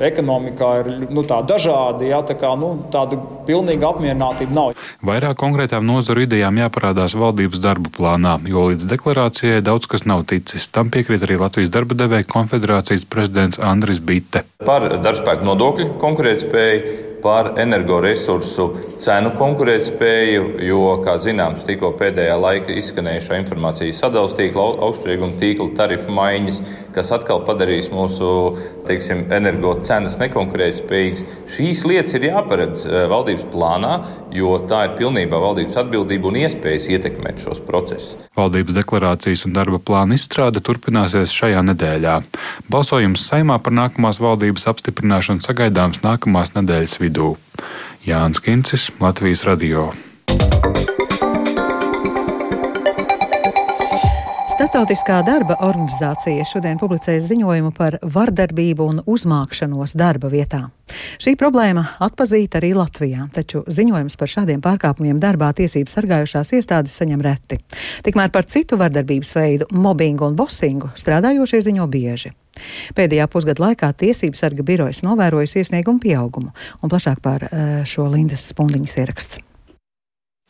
Ekonomikā 0.09 0.71
ir 0.81 0.91
nu, 1.13 1.25
tā 1.29 1.43
dažādi, 1.45 2.09
jā, 2.09 2.23
tā 2.25 2.37
kā, 2.39 2.55
nu, 2.57 2.73
tāda 2.93 3.21
pilnīga 3.45 3.91
apmierinātība 3.93 4.57
nav. 4.57 4.83
Vairāk 5.05 5.37
konkrētām 5.39 5.85
nozaru 5.85 6.25
idejām 6.25 6.57
jāparādās 6.63 7.13
valdības 7.19 7.61
darba 7.61 7.93
plānā, 7.93 8.37
jo 8.49 8.65
līdz 8.71 8.89
deklarācijai 8.89 9.61
daudz 9.65 9.89
kas 9.91 10.07
nav 10.09 10.25
ticis. 10.31 10.69
Tam 10.73 10.89
pie 10.93 11.02
piekrīt 11.03 11.25
arī 11.27 11.35
Latvijas 11.41 11.71
darba 11.73 11.97
devēja 11.99 12.27
konfederācijas 12.31 13.03
prezidents 13.11 13.59
Andris 13.59 13.99
Bitte. 13.99 14.45
Par 14.63 14.87
darbspēku 15.03 15.43
nodokļu 15.43 15.89
konkurētspēju 15.99 17.01
par 17.23 17.53
energoresursu 17.59 18.65
cenu 19.03 19.31
konkurētspēju, 19.39 20.47
jo, 20.67 20.81
kā 21.05 21.15
zināms, 21.23 21.63
tikko 21.67 21.93
pēdējā 21.99 22.35
laikā 22.39 22.75
izskanējušā 22.81 23.39
informācija 23.39 23.95
sadalījuma 23.95 24.39
tīkla, 24.39 24.65
augstsprieguma 24.87 25.39
tīkla 25.39 25.69
tarifu 25.79 26.15
maiņas, 26.15 26.59
kas 26.95 27.11
atkal 27.15 27.43
padarīs 27.47 27.89
mūsu 27.93 28.27
teiksim, 28.87 29.25
energo 29.33 29.75
cenas 29.85 30.17
nekonkurētspējīgas. 30.21 31.25
Šīs 31.53 31.83
lietas 31.89 32.17
ir 32.17 32.27
jāparedz 32.29 32.85
eh, 32.87 33.05
valdības 33.11 33.47
plānā, 33.53 33.93
jo 34.35 34.55
tā 34.69 34.85
ir 34.87 34.95
pilnībā 34.99 35.39
valdības 35.43 35.79
atbildība 35.83 36.31
un 36.31 36.39
iespējas 36.43 36.89
ietekmēt 36.95 37.43
šos 37.43 37.63
procesus. 37.67 38.17
Valdības 38.37 38.77
deklarācijas 38.79 39.45
un 39.47 39.57
darba 39.57 39.81
plāna 39.83 40.17
izstrāde 40.17 40.63
turpināsies 40.63 41.33
šajā 41.33 41.63
nedēļā. 41.71 42.19
Balsojums 42.73 43.25
saimā 43.29 43.59
par 43.63 43.75
nākamās 43.77 44.21
valdības 44.23 44.69
apstiprināšanu 44.73 45.45
sagaidāms 45.45 46.03
nākamās 46.05 46.55
nedēļas 46.57 46.99
vidū. 47.03 47.35
Jānis 48.07 48.43
Kincis, 48.43 48.89
Latvijas 48.99 49.45
Radio. 49.47 49.91
Startautiskā 54.73 55.19
darba 55.21 55.53
organizācija 55.61 56.41
šodien 56.49 56.79
publicēs 56.81 57.27
ziņojumu 57.27 57.69
par 57.77 57.99
vardarbību 58.01 58.87
un 58.89 59.01
uzmākšanos 59.05 59.93
darba 59.93 60.31
vietā. 60.33 60.63
Šī 61.21 61.35
problēma 61.37 61.83
atpazīta 62.01 62.57
arī 62.57 62.71
Latvijā, 62.73 63.27
taču 63.35 63.61
ziņojums 63.69 64.17
par 64.17 64.31
šādiem 64.33 64.65
pārkāpumiem 64.65 65.21
darbā 65.21 65.51
tiesību 65.61 65.93
sargājušās 65.93 66.55
iestādes 66.57 66.97
saņem 66.97 67.21
reti. 67.21 67.61
Tikmēr 68.01 68.33
par 68.33 68.49
citu 68.49 68.81
vardarbības 68.81 69.35
veidu, 69.37 69.69
mobbingu 69.77 70.25
un 70.31 70.41
bosingu 70.41 70.89
strādājošie 70.97 71.61
ziņo 71.69 71.85
bieži. 71.93 72.33
Pēdējā 72.97 73.29
pusgada 73.29 73.67
laikā 73.67 73.93
Tiesību 73.93 74.41
sarga 74.41 74.65
birojas 74.65 75.05
novērojis 75.05 75.59
iesniegumu 75.61 76.01
pieaugumu, 76.01 76.49
un 76.81 76.89
plašāk 76.89 77.21
par 77.21 77.45
eh, 77.51 77.81
šo 77.85 78.09
Lindas 78.09 78.49
Spundiņas 78.49 79.01
ieraksts. 79.05 79.43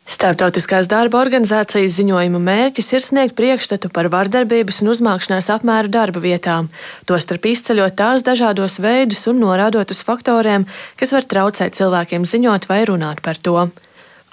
Startautiskās 0.04 0.90
darba 0.92 1.22
organizācijas 1.24 1.94
ziņojuma 1.96 2.40
mērķis 2.44 2.90
ir 2.92 3.04
sniegt 3.06 3.38
priekšstatu 3.38 3.88
par 3.88 4.10
vardarbības 4.12 4.82
un 4.84 4.92
uzmākšanās 4.92 5.48
apmēru 5.56 5.88
darba 5.94 6.20
vietām, 6.20 6.68
tostarp 7.08 7.48
izceļot 7.48 7.96
tās 7.96 8.26
dažādos 8.28 8.82
veidus 8.84 9.24
un 9.32 9.40
norādot 9.40 9.96
uz 9.96 10.02
faktoriem, 10.04 10.66
kas 11.00 11.16
var 11.16 11.24
traucēt 11.24 11.80
cilvēkiem 11.80 12.28
ziņot 12.28 12.68
vai 12.68 12.82
runāt 12.90 13.24
par 13.24 13.40
to. 13.40 13.70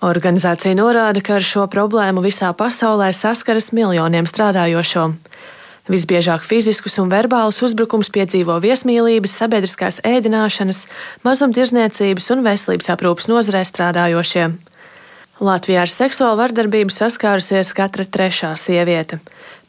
Organizācija 0.02 0.74
norāda, 0.74 1.22
ka 1.22 1.36
ar 1.38 1.46
šo 1.46 1.68
problēmu 1.70 2.24
visā 2.24 2.50
pasaulē 2.56 3.12
saskaras 3.14 3.70
miljoniem 3.76 4.26
strādājošo. 4.26 5.12
Visbiežāk 5.90 6.42
fiziskus 6.46 6.98
un 7.02 7.12
verbālus 7.12 7.60
uzbrukums 7.66 8.10
piedzīvo 8.14 8.58
viesmīlības, 8.64 9.36
sabiedriskās 9.38 10.00
ēdināšanas, 10.06 10.82
mazumtirdzniecības 11.26 12.30
un 12.34 12.44
veselības 12.46 12.90
aprūpas 12.96 13.30
nozarē 13.30 13.62
strādājošie. 13.68 14.48
Latvijā 15.40 15.86
ar 15.86 15.88
seksuālu 15.88 16.36
vardarbību 16.36 16.92
saskārusies 16.92 17.70
katra 17.72 18.04
trešā 18.04 18.50
sieviete. 18.60 19.16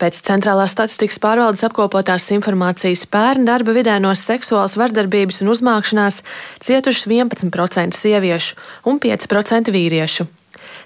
Pēc 0.02 0.20
centrālās 0.28 0.74
statistikas 0.76 1.22
pārvaldes 1.24 1.64
apkopotās 1.64 2.28
informācijas 2.36 3.06
pērn 3.08 3.48
darba 3.48 3.72
vidē 3.78 3.96
no 4.04 4.12
seksuālas 4.12 4.76
vardarbības 4.82 5.40
un 5.46 5.54
uzmākšanās 5.54 6.20
cietušas 6.68 7.08
11% 7.08 7.96
sieviešu 7.96 8.60
un 8.92 9.00
5% 9.00 9.72
vīriešu. 9.72 10.28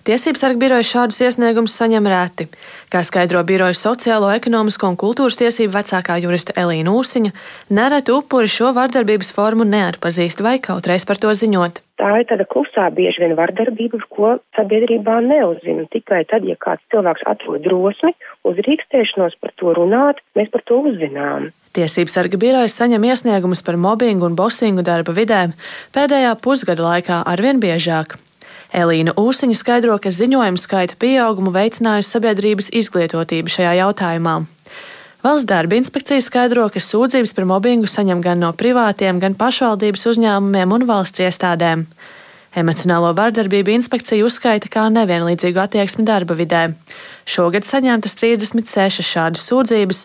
Tiesības 0.05 0.43
sarga 0.43 0.59
biroja 0.61 0.85
šādus 0.85 1.17
iesniegumus 1.25 1.73
saņem 1.79 2.05
reti. 2.05 2.45
Kā 2.93 2.99
skaidro 3.01 3.39
biroja 3.41 3.73
sociālo, 3.73 4.27
ekonomisko 4.37 4.91
un 4.91 4.97
kultūras 5.01 5.39
tiesību 5.39 5.73
vecākā 5.73 6.19
jurista 6.21 6.53
Elīna 6.61 6.91
Ūsiņa, 6.93 7.31
nereti 7.73 8.13
upuri 8.13 8.45
šo 8.45 8.69
vardarbības 8.77 9.31
formu 9.33 9.65
neatpazīst 9.65 10.43
vai 10.45 10.59
kaut 10.61 10.85
reiz 10.85 11.07
par 11.09 11.17
to 11.17 11.33
ziņot. 11.33 11.81
Tā 11.97 12.11
ir 12.21 12.27
tāda 12.29 12.45
klusā 12.45 12.85
bieži 12.93 13.23
vien 13.23 13.33
vardarbība, 13.39 13.97
ko 14.13 14.35
sabiedrībā 14.53 15.15
neuzzina. 15.25 15.87
Tikai 15.89 16.21
tad, 16.29 16.45
ja 16.45 16.53
kāds 16.61 16.85
cilvēks 16.93 17.25
atrod 17.31 17.65
drosmi, 17.65 18.13
uzrīkstēšanos 18.45 19.39
par 19.41 19.55
to 19.57 19.73
runāt, 19.73 20.21
mēs 20.37 20.53
par 20.53 20.61
to 20.69 20.83
uzzinām. 20.91 21.49
Tiesības 21.73 22.19
sarga 22.19 22.37
birojas 22.37 22.77
saņem 22.77 23.09
iesniegumus 23.09 23.65
par 23.65 23.81
mobbingu 23.81 24.29
un 24.29 24.37
bosingu 24.37 24.85
darba 24.85 25.17
vidē 25.17 25.47
pēdējā 25.97 26.37
pusgada 26.45 26.91
laikā 26.91 27.23
arvien 27.25 27.63
biežāk. 27.63 28.19
Elīna 28.75 29.13
Ūsiņa 29.15 29.55
skaidro, 29.55 29.95
ka 30.03 30.11
ziņojumu 30.11 30.59
skaita 30.59 30.97
pieaugumu 30.99 31.53
veicinājusi 31.55 32.11
sabiedrības 32.11 32.67
izglītotība 32.75 33.53
šajā 33.53 33.71
jautājumā. 33.79 34.41
Valsts 35.25 35.47
darba 35.49 35.77
inspekcija 35.79 36.21
skaidro, 36.21 36.67
ka 36.69 36.81
sūdzības 36.83 37.31
par 37.33 37.47
mobbingu 37.49 37.87
saņem 37.89 38.19
gan 38.21 38.43
no 38.43 38.51
privātiem, 38.53 39.21
gan 39.23 39.33
pašvaldības 39.39 40.05
uzņēmumiem 40.11 40.75
un 40.75 40.85
valsts 40.89 41.23
iestādēm. 41.23 41.87
Emocionālo 42.55 43.09
vardarbību 43.17 43.73
inspekcija 43.73 44.23
uzskaita 44.27 44.69
kā 44.71 44.85
nevienlīdzīgu 44.93 45.59
attieksmi 45.63 46.05
darba 46.07 46.37
vidē. 46.37 46.61
Šogad 47.27 47.65
saņemtas 47.67 48.15
36 48.19 49.03
šādas 49.03 49.47
sūdzības, 49.49 50.03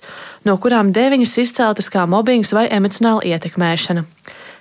no 0.48 0.56
kurām 0.62 0.94
9 0.94 1.26
izceltas 1.26 1.90
kā 1.92 2.06
mobbings 2.10 2.54
vai 2.56 2.64
emocionāla 2.70 3.26
ietekmēšana. 3.34 4.06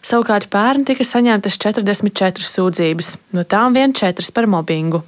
Savukārt 0.02 0.48
pērn 0.54 0.86
tika 0.88 1.04
saņemtas 1.04 1.60
44 1.60 2.46
sūdzības, 2.48 3.16
no 3.36 3.44
tām 3.44 3.76
vien 3.76 3.96
4 3.96 4.32
par 4.36 4.48
mobbingu. 4.48 5.04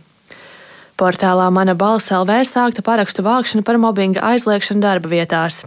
Portālā 1.01 1.47
Mana 1.49 1.73
balss 1.73 2.11
LV 2.13 2.43
sākta 2.45 2.83
parakstu 2.85 3.23
vākšana 3.25 3.63
par 3.65 3.79
mobbinga 3.81 4.21
aizliekšanu 4.21 4.83
darba 4.83 5.09
vietās. 5.09 5.63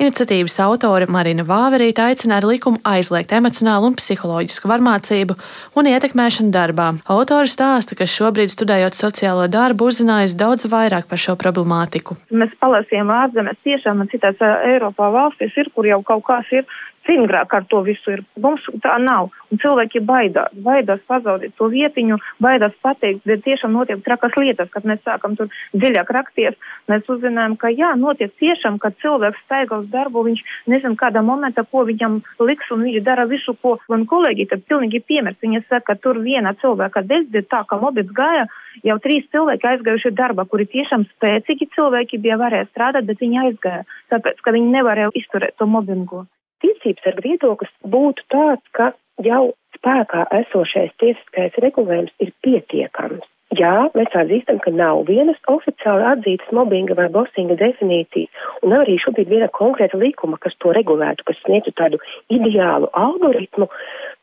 Iniciatīvas 0.00 0.54
autore 0.64 1.04
Marina 1.12 1.44
Vāverīte 1.44 2.06
aicina 2.06 2.38
ar 2.38 2.46
likumu 2.48 2.80
aizliegt 2.88 3.34
emocionālu 3.36 3.90
un 3.90 3.98
psiholoģisku 3.98 4.70
varmācību 4.70 5.36
un 5.76 5.90
ietekmēšanu 5.92 6.54
darbā. 6.54 6.88
Autori 7.04 7.52
stāsta, 7.52 7.98
ka 7.98 8.08
šobrīd 8.08 8.54
studējot 8.54 8.96
sociālo 8.96 9.44
darbu 9.52 9.90
uzzinājusi 9.92 10.40
daudz 10.40 10.70
vairāk 10.72 11.10
par 11.12 11.20
šo 11.20 11.36
problemātiku. 11.36 12.16
Mēs 12.32 12.56
palasījām 12.62 13.12
ārzemēs, 13.12 13.60
tiešām 13.68 14.06
citās 14.08 14.40
Eiropā 14.40 15.12
valstīs 15.12 15.52
ir, 15.60 15.68
kur 15.76 15.90
jau 15.90 16.00
kaut 16.00 16.24
kas 16.32 16.48
ir 16.62 16.64
stingrāk 17.08 17.54
ar 17.56 17.64
to 17.64 17.80
visu 17.86 18.12
ir. 18.12 18.22
Mums 18.36 18.64
tā 18.84 18.98
nav. 19.00 19.32
Un 19.48 19.60
cilvēki 19.62 20.02
baidās, 20.04 20.52
baidās 20.60 21.00
pazaudēt 21.08 21.54
to 21.56 21.70
vietiņu, 21.72 22.18
baidās 22.44 22.74
pateikt, 22.84 23.24
bet 23.24 23.40
tiešām 23.46 23.72
notiek 23.72 24.02
trakas 24.04 24.36
lietas, 24.36 24.68
kad 24.74 24.84
mēs 24.84 25.00
sākam 25.06 25.38
tur 25.38 25.48
dziļāk 25.72 26.12
rakties. 26.12 26.58
Mēs 26.92 27.08
uzzinājām, 27.08 27.56
ka 27.56 27.72
jā, 27.72 27.94
notiek 27.96 28.34
tiešām, 28.42 28.76
kad 28.82 28.98
cilvēks 29.00 29.40
staigā 29.46 29.80
uz 29.80 29.88
darbu, 29.88 30.26
viņš 30.28 30.44
nezin 30.68 30.98
kādā 31.00 31.24
momentā, 31.24 31.64
ko 31.64 31.86
viņam 31.88 32.20
liks, 32.44 32.68
un 32.74 32.84
viņš 32.84 33.02
dara 33.08 33.24
visu, 33.30 33.56
ko 33.62 33.78
man 33.88 34.04
kolēģi 34.10 34.50
tad 34.52 34.68
pilnīgi 34.68 35.00
piemērs. 35.08 35.40
Viņa 35.40 35.64
saka, 35.64 35.94
ka 35.94 36.00
tur 36.04 36.20
viena 36.20 36.52
cilvēka 36.60 37.06
dēļ, 37.08 37.28
bet 37.32 37.48
tā 37.48 37.64
kā 37.64 37.80
mobils 37.80 38.12
gāja, 38.12 38.48
jau 38.84 38.98
trīs 39.00 39.24
cilvēki 39.32 39.72
aizgājuši 39.72 40.12
darbā, 40.18 40.44
kuri 40.44 40.68
tiešām 40.68 41.08
spēcīgi 41.16 41.72
cilvēki 41.72 42.20
bija 42.20 42.36
varēja 42.36 42.68
strādāt, 42.68 43.08
bet 43.08 43.24
viņi 43.24 43.46
aizgāja, 43.46 43.86
tāpēc, 44.12 44.42
ka 44.44 44.52
viņi 44.52 44.74
nevarēja 44.76 45.14
izturēt 45.16 45.56
to 45.56 45.66
mobbingu 45.70 46.26
tiesības 46.64 47.04
sarga 47.04 47.24
viedoklis 47.24 47.72
būtu 47.94 48.24
tāds, 48.34 48.64
ka 48.76 48.92
jau 49.24 49.52
spēkā 49.78 50.26
esošais 50.42 50.94
tiesiskais 51.02 51.58
regulējums 51.64 52.14
ir 52.24 52.32
pietiekams. 52.44 53.26
Jā, 53.56 53.88
mēs 53.96 54.12
atzīstam, 54.12 54.58
ka 54.60 54.70
nav 54.76 55.06
vienas 55.08 55.38
oficiāli 55.48 56.04
atzītas 56.10 56.50
mobbinga 56.52 56.92
vai 56.98 57.06
bosinga 57.12 57.56
definīcijas, 57.56 58.28
un 58.60 58.74
nav 58.74 58.84
arī 58.84 58.98
šobrīd 59.00 59.30
viena 59.32 59.48
konkrēta 59.56 59.96
likuma, 59.96 60.36
kas 60.42 60.52
to 60.60 60.74
regulētu, 60.76 61.24
kas 61.24 61.40
sniegtu 61.46 61.72
tādu 61.80 62.00
ideālu 62.28 62.90
algoritmu 62.92 63.70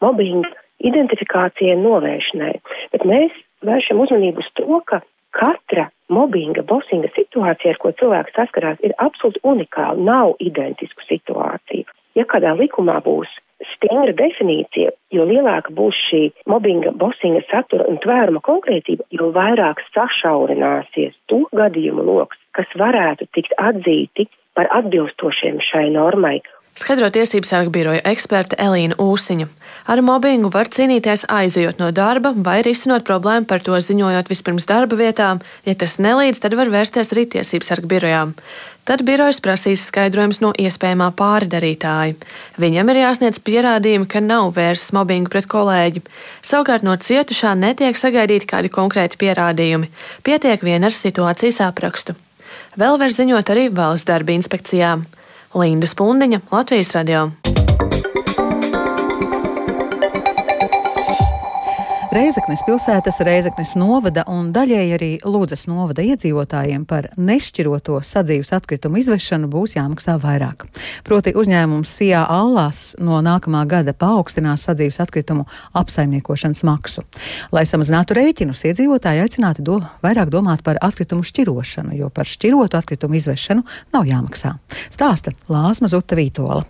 mobbinga 0.05 0.53
identifikācijai 0.85 1.73
un 1.73 1.83
novēršanai. 1.87 2.53
Bet 2.93 3.09
mēs 3.09 3.33
vēršam 3.65 4.05
uzmanību 4.05 4.45
uz 4.45 4.53
to, 4.59 4.79
ka 4.85 5.01
katra 5.35 5.89
mobbinga, 6.13 6.61
bosinga 6.69 7.09
situācija, 7.17 7.73
ar 7.73 7.81
ko 7.81 7.95
cilvēks 7.97 8.37
saskarās, 8.37 8.81
ir 8.85 8.93
absolūti 9.01 9.41
unikāla, 9.41 9.97
nav 10.05 10.35
identisku 10.43 11.01
situāciju. 11.09 11.89
Ja 12.15 12.23
kādā 12.31 12.53
likumā 12.55 13.01
būs 13.05 13.31
stingra 13.73 14.13
definīcija, 14.15 14.91
jo 15.15 15.25
lielāka 15.27 15.73
būs 15.75 15.97
šī 16.09 16.21
mobbinga, 16.51 16.91
bosinga 16.99 17.43
satura 17.49 17.87
un 17.91 17.99
tvēruma 18.03 18.41
konkrētība, 18.45 19.07
jo 19.15 19.31
vairāk 19.35 19.81
sašaurināsies 19.95 21.15
to 21.31 21.43
gadījumu 21.55 22.05
lokus, 22.07 22.39
kas 22.55 22.71
varētu 22.79 23.27
tikt 23.35 23.55
atzīti 23.59 24.27
par 24.55 24.69
atbilstošiem 24.79 25.59
šai 25.63 25.89
normai 25.95 26.39
Skaidro 26.75 27.07
tiesību 27.07 27.47
sargu 27.47 27.71
biroja 27.71 28.01
eksperte 28.03 28.57
Elīna 28.59 28.97
Ūsiņa. 28.99 29.45
Ar 29.87 30.01
mobbingu 30.03 30.49
var 30.51 30.67
cīnīties 30.67 31.21
aizejot 31.31 31.79
no 31.79 31.87
darba 31.95 32.33
vai 32.35 32.57
risinot 32.67 33.05
problēmu 33.07 33.47
par 33.47 33.63
to 33.63 33.79
ziņojot 33.79 34.27
vispirms 34.27 34.67
darba 34.67 34.97
vietām. 34.99 35.39
Ja 35.63 35.71
tas 35.79 35.95
nelīdz, 36.03 36.43
tad 36.43 36.57
var 36.59 36.73
vērsties 36.73 37.13
arī 37.15 37.23
tiesību 37.37 37.69
sargu 37.69 37.87
birojām. 37.95 38.35
Tad 38.83 39.05
birojas 39.07 39.39
prasīs 39.39 39.87
skaidrojums 39.87 40.41
no 40.43 40.51
iespējamā 40.51 41.13
pārdarītāja. 41.15 42.19
Viņam 42.59 42.91
ir 42.91 43.01
jāsniedz 43.05 43.39
pierādījumi, 43.47 44.11
ka 44.11 44.19
nav 44.19 44.51
vērsts 44.59 44.91
mobbingu 44.99 45.31
pret 45.31 45.47
kolēģi. 45.47 46.03
Savukārt 46.43 46.83
no 46.83 46.99
cietušā 46.99 47.55
netiek 47.55 47.95
sagaidīti 47.95 48.51
kādi 48.51 48.75
konkrēti 48.75 49.23
pierādījumi. 49.23 49.93
Pietiek 50.27 50.67
vien 50.67 50.83
ar 50.83 50.91
situācijas 50.91 51.63
aprakstu. 51.71 52.19
Vēl 52.75 52.99
var 52.99 53.15
ziņot 53.15 53.55
arī 53.55 53.69
valsts 53.71 54.11
darba 54.11 54.35
inspekcijām. 54.35 55.07
Linda 55.55 55.87
Spundiņa, 55.87 56.39
Latvijas 56.51 56.91
radio. 56.95 57.29
Reizeknes 62.15 62.61
pilsētas, 62.63 63.17
Reizeknes 63.27 63.73
novada 63.75 64.21
un 64.31 64.53
daļēji 64.55 64.93
arī 64.95 65.07
Lūdzes 65.27 65.65
novada 65.67 65.99
iedzīvotājiem 66.05 66.85
par 66.87 67.09
nešķiroto 67.19 67.97
sadzīves 68.07 68.53
atkritumu 68.55 69.01
izvešanu 69.01 69.49
būs 69.51 69.73
jāmaksā 69.75 70.15
vairāk. 70.23 70.63
Proti 71.03 71.33
uzņēmums 71.35 71.91
Sijā 71.97 72.21
Allās 72.31 72.93
no 73.03 73.19
nākamā 73.25 73.65
gada 73.67 73.91
paaugstinās 73.91 74.63
sadzīves 74.63 75.01
atkritumu 75.03 75.43
apsaimniekošanas 75.75 76.63
maksu. 76.63 77.03
Lai 77.51 77.65
samazinātu 77.67 78.15
rēķinus, 78.15 78.63
iedzīvotāji 78.69 79.25
aicināti 79.25 79.65
do, 79.67 79.81
vairāk 80.05 80.31
domāt 80.31 80.63
par 80.63 80.79
atkritumu 80.87 81.27
šķirošanu, 81.27 81.97
jo 81.99 82.07
par 82.15 82.31
šķirotu 82.31 82.79
atkritumu 82.79 83.19
izvešanu 83.19 83.67
nav 83.91 84.07
jāmaksā. 84.07 84.55
Stāsta 84.87 85.35
Lāsma 85.51 85.91
Zuta 85.91 86.15
Vītola. 86.15 86.63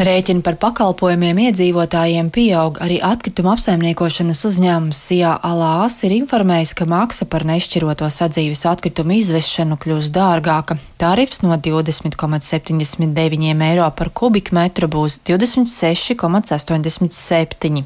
Rēķini 0.00 0.40
par 0.40 0.56
pakalpojumiem 0.56 1.36
iedzīvotājiem 1.50 2.30
pieaug. 2.32 2.78
Arī 2.80 2.96
atkrituma 3.04 3.52
apsaimniekošanas 3.52 4.40
uzņēmums 4.48 4.96
Sijā 4.96 5.36
Alās 5.44 6.00
ir 6.08 6.16
informējis, 6.16 6.72
ka 6.78 6.86
maksa 6.88 7.28
par 7.28 7.44
nešķiroto 7.44 8.08
sadzīves 8.08 8.64
atkritumu 8.70 9.12
izvešanu 9.18 9.76
kļūs 9.82 10.08
dārgāka. 10.14 10.78
Tarifs 10.96 11.42
no 11.44 11.52
20,79 11.66 13.60
eiro 13.66 13.90
par 13.98 14.08
kubikmetru 14.16 14.88
būs 14.88 15.18
26,87. 15.28 17.84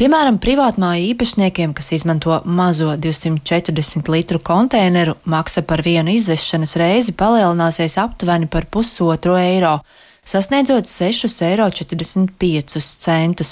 Piemēram, 0.00 0.40
privātmāju 0.40 1.12
īpašniekiem, 1.12 1.76
kas 1.76 1.92
izmanto 1.92 2.40
mazo 2.48 2.96
240 2.96 4.08
litru 4.16 4.40
konteineru, 4.40 5.20
maksa 5.28 5.60
par 5.60 5.84
vienu 5.84 6.08
izvešanas 6.16 6.72
reizi 6.80 7.12
palielināsies 7.12 8.00
aptuveni 8.00 8.48
par 8.48 8.64
pusotru 8.64 9.36
eiro 9.36 9.84
sasniedzot 10.24 10.84
6,45 10.90 11.48
eiro. 13.12 13.44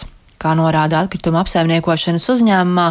Kā 0.43 0.57
norāda 0.59 1.05
atkrituma 1.05 1.45
apsaimniekošanas 1.45 2.25
uzņēmumā, 2.33 2.87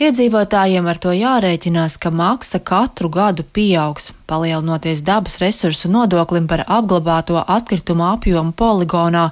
iedzīvotājiem 0.00 0.86
ar 0.88 0.98
to 0.98 1.12
jārēķinās, 1.12 1.98
ka 2.00 2.08
maksa 2.08 2.62
katru 2.64 3.10
gadu 3.12 3.44
pieaugs, 3.44 4.12
palielinoties 4.30 5.04
dabas 5.04 5.36
resursu 5.42 5.90
nodoklim 5.92 6.48
par 6.48 6.64
apglabāto 6.64 7.36
atkritumu 7.44 8.06
apjomu 8.14 8.56
poligonā, 8.56 9.30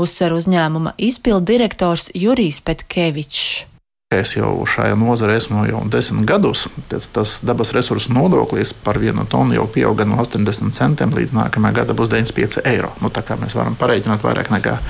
uzsver 0.00 0.32
uzņēmuma 0.38 0.96
izpildu 0.96 1.52
direktors 1.52 2.08
Jurijs 2.16 2.62
Petkevičs. 2.64 3.69
Es 4.10 4.32
jau 4.34 4.64
šajā 4.66 4.96
nozarē 4.98 5.36
esmu 5.38 5.60
jau 5.68 5.84
desmit 5.86 6.24
gadus. 6.26 6.64
Tas, 6.90 7.04
tas 7.14 7.36
dabas 7.46 7.70
resursu 7.76 8.10
nodoklis 8.10 8.72
par 8.74 8.98
vienu 8.98 9.22
tonu 9.30 9.54
jau 9.54 9.68
pieauga 9.70 10.02
no 10.02 10.18
80 10.18 10.74
centiem 10.74 11.14
līdz 11.14 11.36
nākamajā 11.36 11.76
gada 11.76 11.94
būs 11.94 12.10
95 12.10 12.64
eiro. 12.66 12.90
Nu, 12.98 13.12
tā 13.14 13.22
kā 13.22 13.38
mēs 13.38 13.54
varam 13.54 13.78
pareiķināt 13.78 14.26
vairāk 14.26 14.50
nekā 14.50 14.80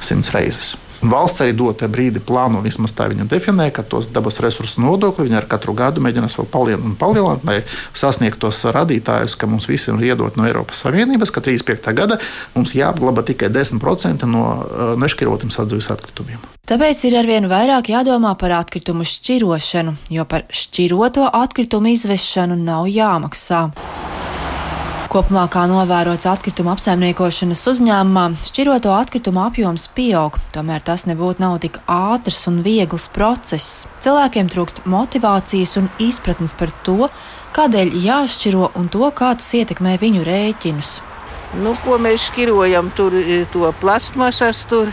100 0.00 0.32
reizes. 0.38 0.70
Valsts 0.98 1.44
arī 1.44 1.52
dotajā 1.54 1.90
brīdī 1.92 2.20
plāno, 2.24 2.58
vismaz 2.64 2.92
tā 2.96 3.06
viņa 3.10 3.28
definē, 3.30 3.68
ka 3.74 3.84
tos 3.86 4.08
dabas 4.10 4.40
resursu 4.42 4.82
nodokli 4.82 5.28
viņi 5.28 5.38
ar 5.38 5.46
katru 5.50 5.74
gadu 5.78 6.02
mēģinās 6.02 6.34
vēl 6.40 6.48
palielināt 6.50 6.98
palielināt, 6.98 7.44
lai 7.46 7.58
sasniegtu 7.94 8.48
tos 8.48 8.64
radītājus, 8.74 9.36
ka 9.38 9.46
mums 9.46 9.68
visiem 9.70 10.00
ir 10.00 10.12
iedot 10.12 10.36
no 10.36 10.46
Eiropas 10.48 10.82
Savienības, 10.82 11.30
ka 11.30 11.42
35. 11.44 11.94
gada 11.94 12.18
mums 12.56 12.74
jāapglabā 12.74 13.22
tikai 13.30 13.52
10% 13.54 14.26
no 14.26 14.44
uh, 14.50 14.92
nešķirotiem 14.98 15.54
sadzīves 15.54 15.90
atkritumiem. 15.94 16.42
Tāpēc 16.68 17.06
ir 17.08 17.16
arvien 17.22 17.46
vairāk 17.48 17.92
jādomā 17.94 18.34
par 18.40 18.58
atkritumu 18.58 19.06
šķirošanu, 19.08 19.94
jo 20.12 20.26
par 20.28 20.48
šķiroto 20.50 21.30
atkritumu 21.30 21.94
izvešanu 21.94 22.58
nav 22.58 22.90
jāmaksā. 22.92 23.68
Kopumā, 25.08 25.46
kā 25.48 25.62
novērots 25.64 26.26
atkrituma 26.28 26.74
apsaimniekošanas 26.74 27.62
uzņēmumā, 27.70 28.24
šķiroto 28.44 28.90
atkritumu 28.92 29.40
apjoms 29.40 29.86
pieaug, 29.96 30.34
tomēr 30.52 30.82
tas 30.84 31.06
nebūtu 31.08 31.40
nav 31.40 31.54
tik 31.62 31.78
ātrs 31.88 32.42
un 32.50 32.58
viegls 32.66 33.06
process. 33.14 33.86
Cilvēkiem 34.04 34.50
trūkst 34.52 34.82
motivācijas 34.84 35.78
un 35.80 35.88
izpratnes 36.04 36.52
par 36.58 36.74
to, 36.84 37.08
kādēļ 37.56 37.94
jāšķiro 38.04 38.68
un 38.76 38.90
to, 38.92 39.08
kā 39.16 39.30
tas 39.40 39.48
ietekmē 39.56 39.94
viņu 40.02 40.26
rēķinus. 40.28 40.90
Nu, 41.64 41.72
ko 41.86 41.96
mēs 41.96 42.26
šķirojam, 42.28 42.92
tur 42.92 43.16
to 43.54 43.72
plasmasas, 43.80 44.60
tur 44.68 44.92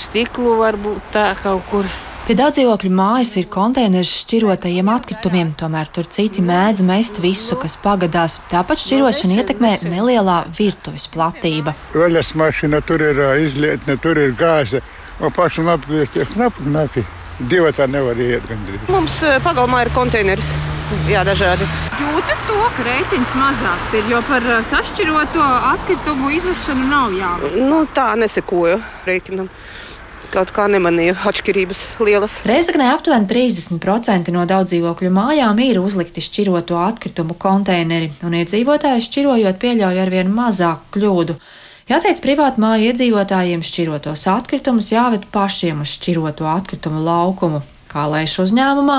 stiklu 0.00 0.56
varbūt 0.62 1.12
tā 1.12 1.34
kaut 1.42 1.68
kur. 1.68 1.92
Pie 2.22 2.36
daudz 2.38 2.54
dzīvokļu 2.54 2.88
mājas 2.94 3.32
ir 3.40 3.48
konteiners 3.50 4.10
šķirotajiem 4.20 4.86
atkritumiem, 4.92 5.48
tomēr 5.58 5.88
tur 5.90 6.06
citi 6.06 6.38
mēdz 6.46 6.84
mest 6.86 7.18
visu, 7.18 7.56
kas 7.58 7.74
pagadās. 7.82 8.36
Tāpat 8.52 8.78
šķirošana 8.78 9.40
ietekmē 9.40 9.72
nelielā 9.90 10.36
virtuves 10.54 11.08
platība. 11.10 11.74
Veļas 11.96 12.30
mašīna 12.38 12.78
tur 12.86 13.02
ir 13.02 13.18
izlietne, 13.42 13.98
tur 13.98 14.22
ir 14.22 14.36
gāze, 14.38 14.84
un 15.18 15.34
pašam 15.34 15.72
apgriezties 15.74 16.30
knapi, 16.36 16.68
knapi. 16.70 17.06
Divi 17.50 17.74
tā 17.74 17.90
nevar 17.90 18.14
iet 18.22 18.46
gandrīz. 18.46 18.86
Mums 18.94 19.18
pagalmā 19.42 19.82
ir 19.82 19.90
konteiners. 19.98 20.54
jā, 21.10 21.26
dažādi. 21.26 21.66
Jūtat 21.98 22.46
to, 22.46 22.62
ka 22.76 22.86
rēķins 22.86 23.34
mazāks 23.34 23.98
ir, 23.98 24.10
jo 24.14 24.22
par 24.30 24.46
sašķiroto 24.70 25.52
atkritumu 25.74 26.30
izvešanu 26.38 26.86
nav 26.86 27.18
jāmaksā? 27.18 27.66
Nu, 27.66 27.82
tā 27.90 28.12
nesekoju 28.14 28.78
rēķinam 29.10 29.50
kaut 30.32 30.52
kā 30.54 30.64
nemanīju 30.72 31.14
atšķirības 31.28 31.80
lielas. 32.00 32.38
Reizeknē 32.48 32.88
aptuveni 32.94 33.28
30% 33.28 34.32
no 34.34 34.44
daudzdzīvokļu 34.48 35.10
mājām 35.12 35.60
ir 35.64 35.80
uzlikti 35.82 36.24
šķiroto 36.24 36.78
atkritumu 36.80 37.36
konteineri, 37.40 38.12
un 38.24 38.36
iedzīvotāji 38.40 39.04
šķirojot 39.08 39.60
pieļauj 39.62 40.00
arvien 40.02 40.32
mazāku 40.32 40.96
kļūdu. 40.96 41.36
Jāteic, 41.90 42.22
privātu 42.24 42.62
māju 42.62 42.88
iedzīvotājiem 42.92 43.64
šķirotos 43.66 44.24
atkritumus 44.32 44.92
jāved 44.94 45.26
pašiem 45.34 45.82
uz 45.84 45.96
šķiroto 45.98 46.48
atkritumu 46.48 47.02
laukumu, 47.04 47.60
kā 47.92 48.06
lēš 48.14 48.38
uzņēmumā. 48.46 48.98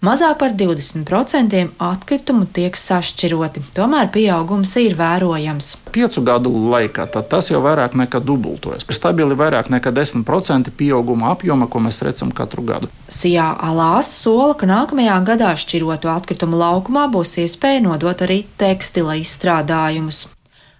Mazāk 0.00 0.38
par 0.40 0.54
20% 0.56 1.58
atkritumu 1.76 2.46
tiek 2.48 2.72
sašķiroti, 2.72 3.60
tomēr 3.76 4.06
pieaugums 4.08 4.70
ir 4.80 4.94
vērojams. 4.96 5.66
Piecu 5.92 6.22
gadu 6.24 6.52
laikā 6.72 7.04
tas 7.12 7.50
jau 7.50 7.60
vairāk 7.60 7.92
nekā 8.00 8.22
dubultojas. 8.24 8.86
Stabili 8.88 9.36
vairāk 9.36 9.68
nekā 9.68 9.92
10% 9.92 10.72
pieauguma 10.78 11.34
apjoma, 11.34 11.68
ko 11.68 11.82
mēs 11.84 12.00
redzam 12.06 12.32
katru 12.32 12.64
gadu. 12.64 12.88
Sijā 13.12 13.50
Alās 13.60 14.08
sola, 14.22 14.56
ka 14.56 14.70
nākamajā 14.70 15.18
gadā 15.28 15.52
šķiroto 15.52 16.08
atkritumu 16.14 16.56
laukumā 16.56 17.04
būs 17.12 17.36
iespēja 17.44 17.84
nodot 17.84 18.24
arī 18.24 18.46
tekstila 18.56 19.18
izstrādājumus. 19.20 20.30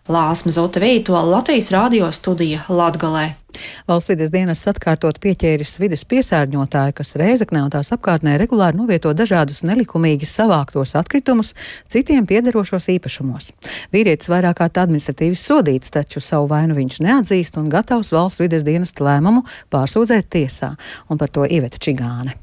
Lāsma 0.08 0.56
Zotavīto 0.56 1.20
Latvijas 1.28 1.68
radio 1.76 2.08
studija 2.08 2.64
Latgalē. 2.72 3.39
Valsts 3.88 4.12
vides 4.12 4.32
dienas 4.32 4.62
atkārtot 4.70 5.18
pieķēris 5.22 5.78
vides 5.82 6.04
piesārņotāju, 6.10 6.96
kas 7.00 7.14
Rēzaknē 7.20 7.62
un 7.64 7.72
tās 7.74 7.92
apkārtnē 7.96 8.36
regulāri 8.40 8.78
novieto 8.78 9.12
dažādus 9.16 9.62
nelikumīgi 9.66 10.28
savāktos 10.28 10.96
atkritumus 10.98 11.54
citiem 11.90 12.28
piederošos 12.30 12.90
īpašumos. 12.96 13.50
Vīrietis 13.94 14.30
vairāk 14.32 14.60
kārt 14.60 14.82
administratīvi 14.82 15.38
sodīts, 15.38 15.94
taču 15.94 16.22
savu 16.24 16.50
vainu 16.52 16.76
viņš 16.78 17.00
neatzīst 17.06 17.58
un 17.60 17.72
gatavs 17.72 18.12
valsts 18.14 18.42
vides 18.42 18.66
dienas 18.66 18.94
lēmumu 19.00 19.46
pārsūdzēt 19.72 20.30
tiesā, 20.36 20.74
un 21.08 21.20
par 21.20 21.32
to 21.32 21.48
Iveta 21.48 21.80
Čigāne. 21.80 22.36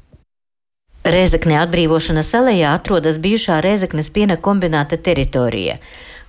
Rēzakne 1.08 1.56
atbrīvošanas 1.62 2.34
alejā 2.36 2.74
atrodas 2.76 3.20
bijušā 3.22 3.62
Rēzaknes 3.64 4.10
piena 4.12 4.36
kombināta 4.36 4.98
teritorija. 5.00 5.78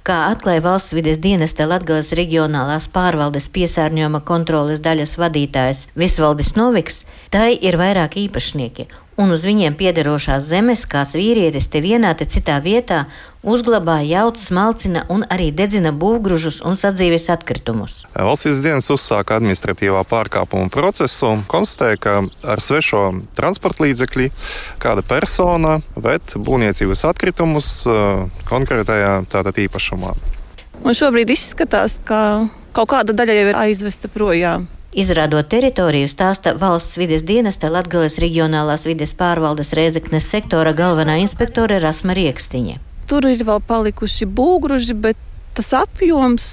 Kā 0.08 0.16
atklāja 0.32 0.64
valsts 0.64 0.94
vides 0.96 1.18
dienesta 1.20 1.66
Latgales 1.68 2.14
reģionālās 2.16 2.88
pārvaldes 2.94 3.50
piesārņojuma 3.52 4.22
kontroles 4.26 4.80
daļas 4.86 5.18
vadītājs 5.20 5.82
Visvaldis 6.00 6.54
Noviks, 6.56 7.04
tai 7.34 7.52
ir 7.60 7.76
vairāk 7.82 8.16
īpašnieki, 8.24 8.88
un 9.20 9.34
uz 9.36 9.44
viņiem 9.48 9.76
piederošās 9.80 10.48
zemes 10.48 10.86
kāds 10.90 11.18
vīrietis 11.20 11.68
te 11.72 11.82
vienā 11.84 12.14
te 12.18 12.28
citā 12.30 12.60
vietā 12.64 13.04
uzglabāja 13.44 14.08
jautas, 14.20 14.50
malcina 14.56 15.04
un 15.12 15.26
arī 15.32 15.50
dedzina 15.56 15.92
būvgružus 15.96 16.62
un 16.68 16.80
sadzīves 16.80 17.30
atkritumus. 17.32 18.04
Valsts 18.16 18.64
dienas 18.64 18.90
uzsāka 18.92 19.38
administratīvā 19.40 20.02
pārkāpuma 20.08 20.72
procesu, 20.72 21.36
konstatēja, 21.52 22.00
ka 22.00 22.16
ar 22.56 22.64
svešo 22.64 23.04
transporta 23.36 23.86
līdzekļi 23.88 24.32
kāda 24.84 25.04
persona 25.08 25.80
ved 25.96 26.36
būvniecības 26.36 27.06
atkritumus 27.12 27.72
konkrētajā 28.50 29.14
tātad 29.32 29.64
īpašumā. 29.68 30.16
Un 30.80 30.96
šobrīd 30.96 31.32
izskatās, 31.36 31.98
ka 32.08 32.48
kaut 32.76 32.92
kāda 32.92 33.16
daļa 33.16 33.36
jau 33.36 33.48
ir 33.52 33.64
aizvesta 33.68 34.12
projām. 34.12 34.70
Izrādot 34.90 35.46
teritoriju, 35.46 36.10
stāsta 36.10 36.56
valsts 36.58 36.98
vides 36.98 37.22
dienesta 37.22 37.70
Latgales 37.70 38.18
reģionālās 38.22 38.88
vides 38.90 39.14
pārvaldes 39.14 39.70
Rēzeknes 39.78 40.26
sektora 40.26 40.74
galvenā 40.74 41.20
inspektore 41.22 41.78
Rasma 41.84 42.16
Riekstiņa. 42.18 42.80
Tur 43.10 43.28
ir 43.30 43.44
vēl 43.46 43.62
palikuši 43.70 44.26
būgruži, 44.26 44.98
bet 44.98 45.20
tas 45.54 45.70
apjoms 45.78 46.48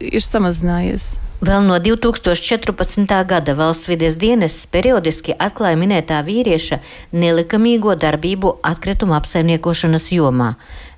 ir 0.00 0.24
samazinājies. 0.26 1.12
Vēl 1.44 1.62
no 1.66 1.76
2014. 1.82 3.14
gada 3.28 3.54
valsts 3.58 3.86
vides 3.90 4.14
dienests 4.16 4.66
periodiski 4.70 5.34
atklāja 5.38 5.76
minētā 5.76 6.22
vīrieša 6.24 6.78
nelikumīgo 7.12 7.94
darbību 8.00 8.54
atkritumu 8.64 9.14
apsaimniekošanas 9.18 10.08
jomā. 10.14 10.54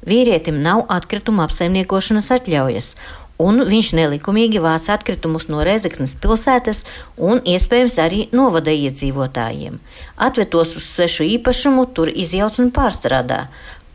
Vīrietim 0.06 0.60
nav 0.62 0.84
atkritumu 0.92 1.42
apsaimniekošanas 1.42 2.30
atļaujas, 2.36 2.92
un 3.41 3.63
viņš 3.67 3.91
nelikumīgi 3.97 4.61
vāc 4.61 4.87
atkritumus 4.93 5.47
no 5.51 5.63
Rezeknas 5.65 6.13
pilsētas 6.21 6.83
un 7.17 7.41
iespējams 7.47 7.97
arī 8.03 8.21
novada 8.35 8.73
iedzīvotājiem. 8.73 9.79
Atvetos 10.21 10.75
uz 10.79 10.89
svešu 10.93 11.27
īpašumu, 11.37 11.87
tur 11.95 12.11
izjauc 12.11 12.59
un 12.61 12.71
pārstrādā. 12.75 13.47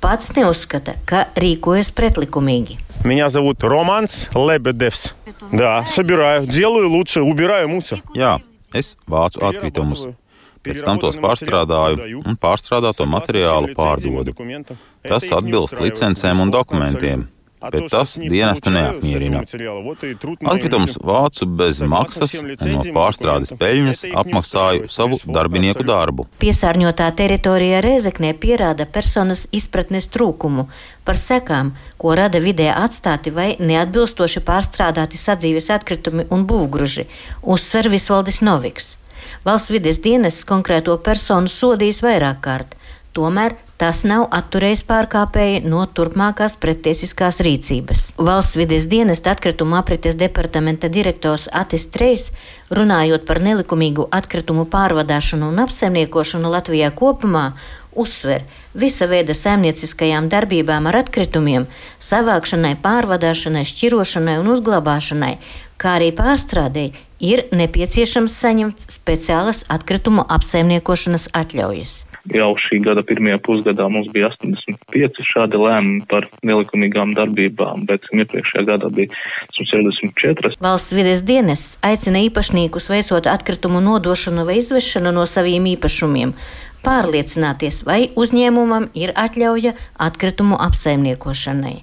Pats 0.02 0.34
neuzskata, 0.36 0.98
ka 1.08 1.26
rīkojas 1.38 1.92
pretlikumīgi. 1.96 2.78
Меня 3.04 3.28
зовут 3.28 3.62
Романс 3.62 4.28
Лебедевс. 4.34 5.14
Да, 5.52 5.84
собираю, 5.86 6.46
делаю 6.46 6.88
лучше, 6.88 7.22
убираю 7.22 7.68
мусор. 7.68 8.02
Jā, 8.14 8.40
es 8.72 8.96
vācu 9.06 9.44
atkritumus. 9.46 10.06
Pēc 10.64 10.82
tam 10.82 10.98
tos 10.98 11.20
pārstrādāju 11.22 12.24
un 12.26 12.34
pārstrādāto 12.40 13.06
materiālu 13.06 13.76
pārdodu. 13.78 14.34
Tas 15.06 15.28
atbilst 15.30 15.78
licencēm 15.78 16.42
un 16.42 16.50
dokumentiem 16.50 17.28
bet 17.61 17.87
tas 17.91 18.15
dienestu 18.17 18.73
neapmierina. 18.73 19.43
Atkritumus 19.43 20.97
vācu 21.03 21.47
bez 21.59 21.81
maksas 21.85 22.37
no 22.41 22.85
pārstrādes 22.95 23.53
peļņas 23.59 24.05
apmaksāju 24.23 24.89
savu 24.91 25.19
darbinieku 25.25 25.85
darbu. 25.87 26.27
Piesārņotā 26.41 27.09
teritorija 27.17 27.81
Rezeknē 27.85 28.33
pierāda 28.41 28.87
personas 28.89 29.45
izpratnes 29.51 30.09
trūkumu 30.13 30.67
par 31.05 31.19
sekām, 31.19 31.73
ko 32.01 32.15
rada 32.17 32.41
vidē 32.41 32.71
atstāti 32.73 33.33
vai 33.33 33.51
neatbilstoši 33.59 34.43
pārstrādāti 34.47 35.19
sadzīves 35.21 35.69
atkritumi 35.73 36.27
un 36.33 36.47
būvgruži, 36.49 37.07
uzsver 37.41 37.89
Visvaldis 37.93 38.41
Noviks. 38.45 38.95
Valsts 39.45 39.71
vides 39.73 40.01
dienests 40.01 40.45
konkrēto 40.49 40.97
personu 41.01 41.49
sodījis 41.49 42.01
vairāk 42.05 42.41
kārt. 42.45 42.75
Tomēr 43.17 43.57
tas 43.81 44.03
nav 44.05 44.27
atturējis 44.29 44.83
pārkāpēju 44.85 45.63
no 45.65 45.81
turpmākās 45.97 46.53
prettiesiskās 46.61 47.39
rīcības. 47.41 48.11
Valsts 48.21 48.59
vides 48.59 48.85
dienesta 48.91 49.33
atkrituma 49.33 49.79
aprites 49.81 50.13
departamenta 50.19 50.89
direktors 50.93 51.47
Atis 51.49 51.87
Trejs, 51.89 52.27
runājot 52.69 53.25
par 53.25 53.41
nelikumīgu 53.41 54.05
atkritumu 54.13 54.67
pārvadāšanu 54.69 55.49
un 55.49 55.63
apsaimniekošanu 55.63 56.51
Latvijā 56.53 56.91
kopumā, 56.93 57.47
uzsver 57.97 58.45
visa 58.77 59.09
veida 59.09 59.33
saimnieciskajām 59.33 60.29
darbībām 60.29 60.91
ar 60.91 61.01
atkritumiem, 61.01 61.65
savākšanai, 61.97 62.75
pārvadāšanai, 62.85 63.65
šķirošanai 63.65 64.37
un 64.43 64.53
uzglabāšanai, 64.53 65.33
kā 65.81 65.97
arī 65.97 66.13
pārstrādēji, 66.21 66.93
ir 67.33 67.47
nepieciešams 67.49 68.37
saņemt 68.45 68.87
speciālas 68.93 69.65
atkritumu 69.73 70.29
apsaimniekošanas 70.37 71.31
atļaujas. 71.33 72.03
Jau 72.29 72.51
šī 72.61 72.77
gada 72.85 73.01
pirmajā 73.01 73.39
pusgadā 73.41 73.87
mums 73.89 74.11
bija 74.13 74.29
85 74.29 75.21
šādi 75.25 75.57
lēmumi 75.57 76.03
par 76.09 76.27
nelikumīgām 76.45 77.15
darbībām, 77.17 77.87
bet 77.89 78.05
iepriekšējā 78.13 78.65
gadā 78.67 78.91
bija 78.93 79.09
164. 79.57 80.53
Valsts 80.61 80.93
vides 80.93 81.25
dienests 81.25 81.79
aicina 81.85 82.21
īpašniekus 82.27 82.91
veicot 82.93 83.29
atkritumu 83.31 83.81
nodošanu 83.81 84.45
vai 84.45 84.59
izvešanu 84.61 85.13
no 85.15 85.25
saviem 85.25 85.65
īpašumiem, 85.73 86.35
pārliecināties, 86.85 87.81
vai 87.89 88.03
uzņēmumam 88.13 88.91
ir 88.93 89.15
atļauja 89.17 89.73
atkritumu 89.97 90.61
apsaimniekošanai. 90.61 91.79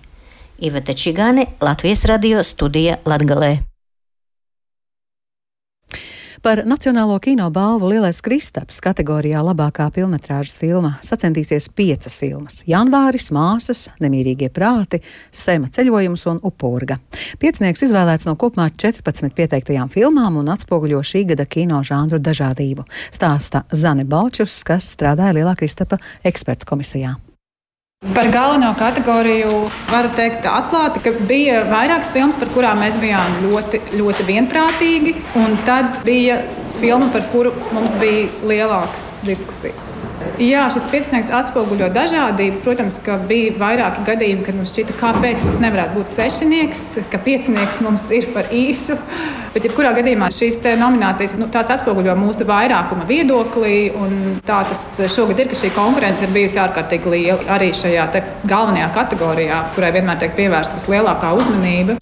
Iveta 0.59 0.95
Čigāne, 0.95 1.51
Latvijas 1.63 2.07
radio 2.11 2.43
studija 2.47 2.99
Latgalē. 3.07 3.68
Par 6.43 6.63
Nacionālo 6.65 7.19
kino 7.19 7.51
balvu 7.51 7.89
Lielais 7.91 8.21
Kristaps 8.23 8.79
kategorijā 8.83 9.41
labākā 9.43 9.89
filmetrāžas 9.91 10.55
filma 10.61 10.93
sacensties 11.03 11.67
piecas 11.75 12.15
filmas- 12.19 12.63
Janvāris, 12.73 13.33
Māsas, 13.35 13.89
Nemierīgie 14.01 14.49
prāti, 14.49 15.01
Sema 15.33 15.67
ceļojums 15.67 16.27
un 16.31 16.39
Upurga. 16.43 16.99
Piecinieks 17.39 17.83
izvēlēts 17.83 18.27
no 18.27 18.37
kopumā 18.37 18.71
14 18.71 19.35
pieteiktajām 19.35 19.91
filmām 19.91 20.37
un 20.39 20.47
atspoguļo 20.47 21.03
šī 21.03 21.27
gada 21.27 21.45
kino 21.45 21.83
žānru 21.83 22.21
dažādību, 22.21 22.87
stāsta 23.11 23.65
Zane 23.73 24.05
Balčus, 24.05 24.63
kas 24.63 24.95
strādāja 24.97 25.35
Lielā 25.35 25.57
Kristapa 25.57 25.99
ekspertu 26.23 26.67
komisijā. 26.67 27.28
Par 27.99 28.29
galveno 28.31 28.69
kategoriju 28.79 29.55
varu 29.91 30.11
teikt 30.15 30.45
atklāti, 30.47 31.01
ka 31.03 31.11
bija 31.27 31.65
vairākas 31.67 32.13
filmas, 32.15 32.39
par 32.39 32.53
kurām 32.55 32.79
mēs 32.83 32.95
bijām 33.03 33.33
ļoti, 33.43 33.81
ļoti 33.99 34.27
vienprātīgi. 34.29 35.17
Un 35.41 35.57
tad 35.67 35.99
bija 36.07 36.37
filma, 36.81 37.09
par 37.13 37.25
kuru 37.33 37.53
mums 37.75 37.95
bija 38.01 38.29
lielākas 38.47 39.09
diskusijas. 39.27 39.89
Jā, 40.43 40.67
šis 40.73 40.87
piecinieks 40.93 41.31
atspoguļo 41.35 41.91
dažādību. 41.95 42.63
Protams, 42.65 42.99
ka 43.05 43.19
bija 43.29 43.55
vairāki 43.59 44.05
gadījumi, 44.07 44.45
kad 44.47 44.59
mums 44.59 44.73
šķita, 44.75 44.97
kāpēc 45.01 45.45
tas 45.45 45.59
nevarētu 45.63 45.99
būt 45.99 46.13
sešnieks, 46.15 46.85
ka 47.13 47.21
piecinieks 47.25 47.81
mums 47.85 48.09
ir 48.15 48.31
par 48.35 48.51
īsu. 48.55 48.99
Bet, 49.55 49.65
jebkurā 49.67 49.95
gadījumā, 49.97 50.29
šīs 50.35 50.61
nominācijas 50.79 51.39
nu, 51.41 51.49
atspoguļo 51.51 52.15
mūsu 52.19 52.47
vairākuma 52.49 53.09
viedokli. 53.09 53.91
Tā 54.47 54.61
tas 54.69 54.85
šogad 55.15 55.43
ir, 55.43 55.51
ka 55.51 55.59
šī 55.59 55.73
konkurence 55.77 56.27
ir 56.27 56.35
bijusi 56.35 56.61
ārkārtīgi 56.63 57.15
liela 57.15 57.59
arī 57.59 57.73
šajā 57.77 58.07
galvenajā 58.49 58.93
kategorijā, 58.95 59.65
kurai 59.75 59.93
vienmēr 59.99 60.23
tiek 60.23 60.39
pievērsta 60.39 60.79
vislielākā 60.79 61.35
uzmanība. 61.41 61.99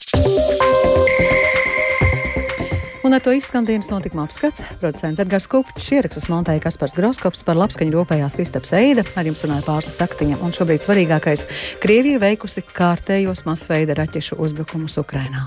Un 3.07 3.15
ar 3.15 3.23
to 3.23 3.31
izskan 3.31 3.63
dienas 3.63 3.87
notikuma 3.87 4.25
apskats. 4.27 4.65
Producents 4.81 5.21
Edgars 5.23 5.45
Kupčs 5.47 5.93
ierakstus 5.95 6.25
montēja 6.27 6.65
Kaspars 6.65 6.97
Groskops 6.97 7.45
par 7.47 7.55
labskaņu 7.55 7.95
ropējās 7.95 8.35
Vistaps 8.41 8.75
Eida, 8.75 9.05
ar 9.15 9.29
jums 9.31 9.45
runāja 9.47 9.63
pārsla 9.63 9.95
saktiņa. 9.95 10.41
Un 10.43 10.51
šobrīd 10.57 10.83
svarīgākais- 10.83 11.47
Krievija 11.85 12.19
veikusi 12.19 12.67
kārtējos 12.67 13.45
masveida 13.47 13.95
raķešu 13.95 14.41
uzbrukumus 14.43 14.99
Ukrainā. 14.99 15.47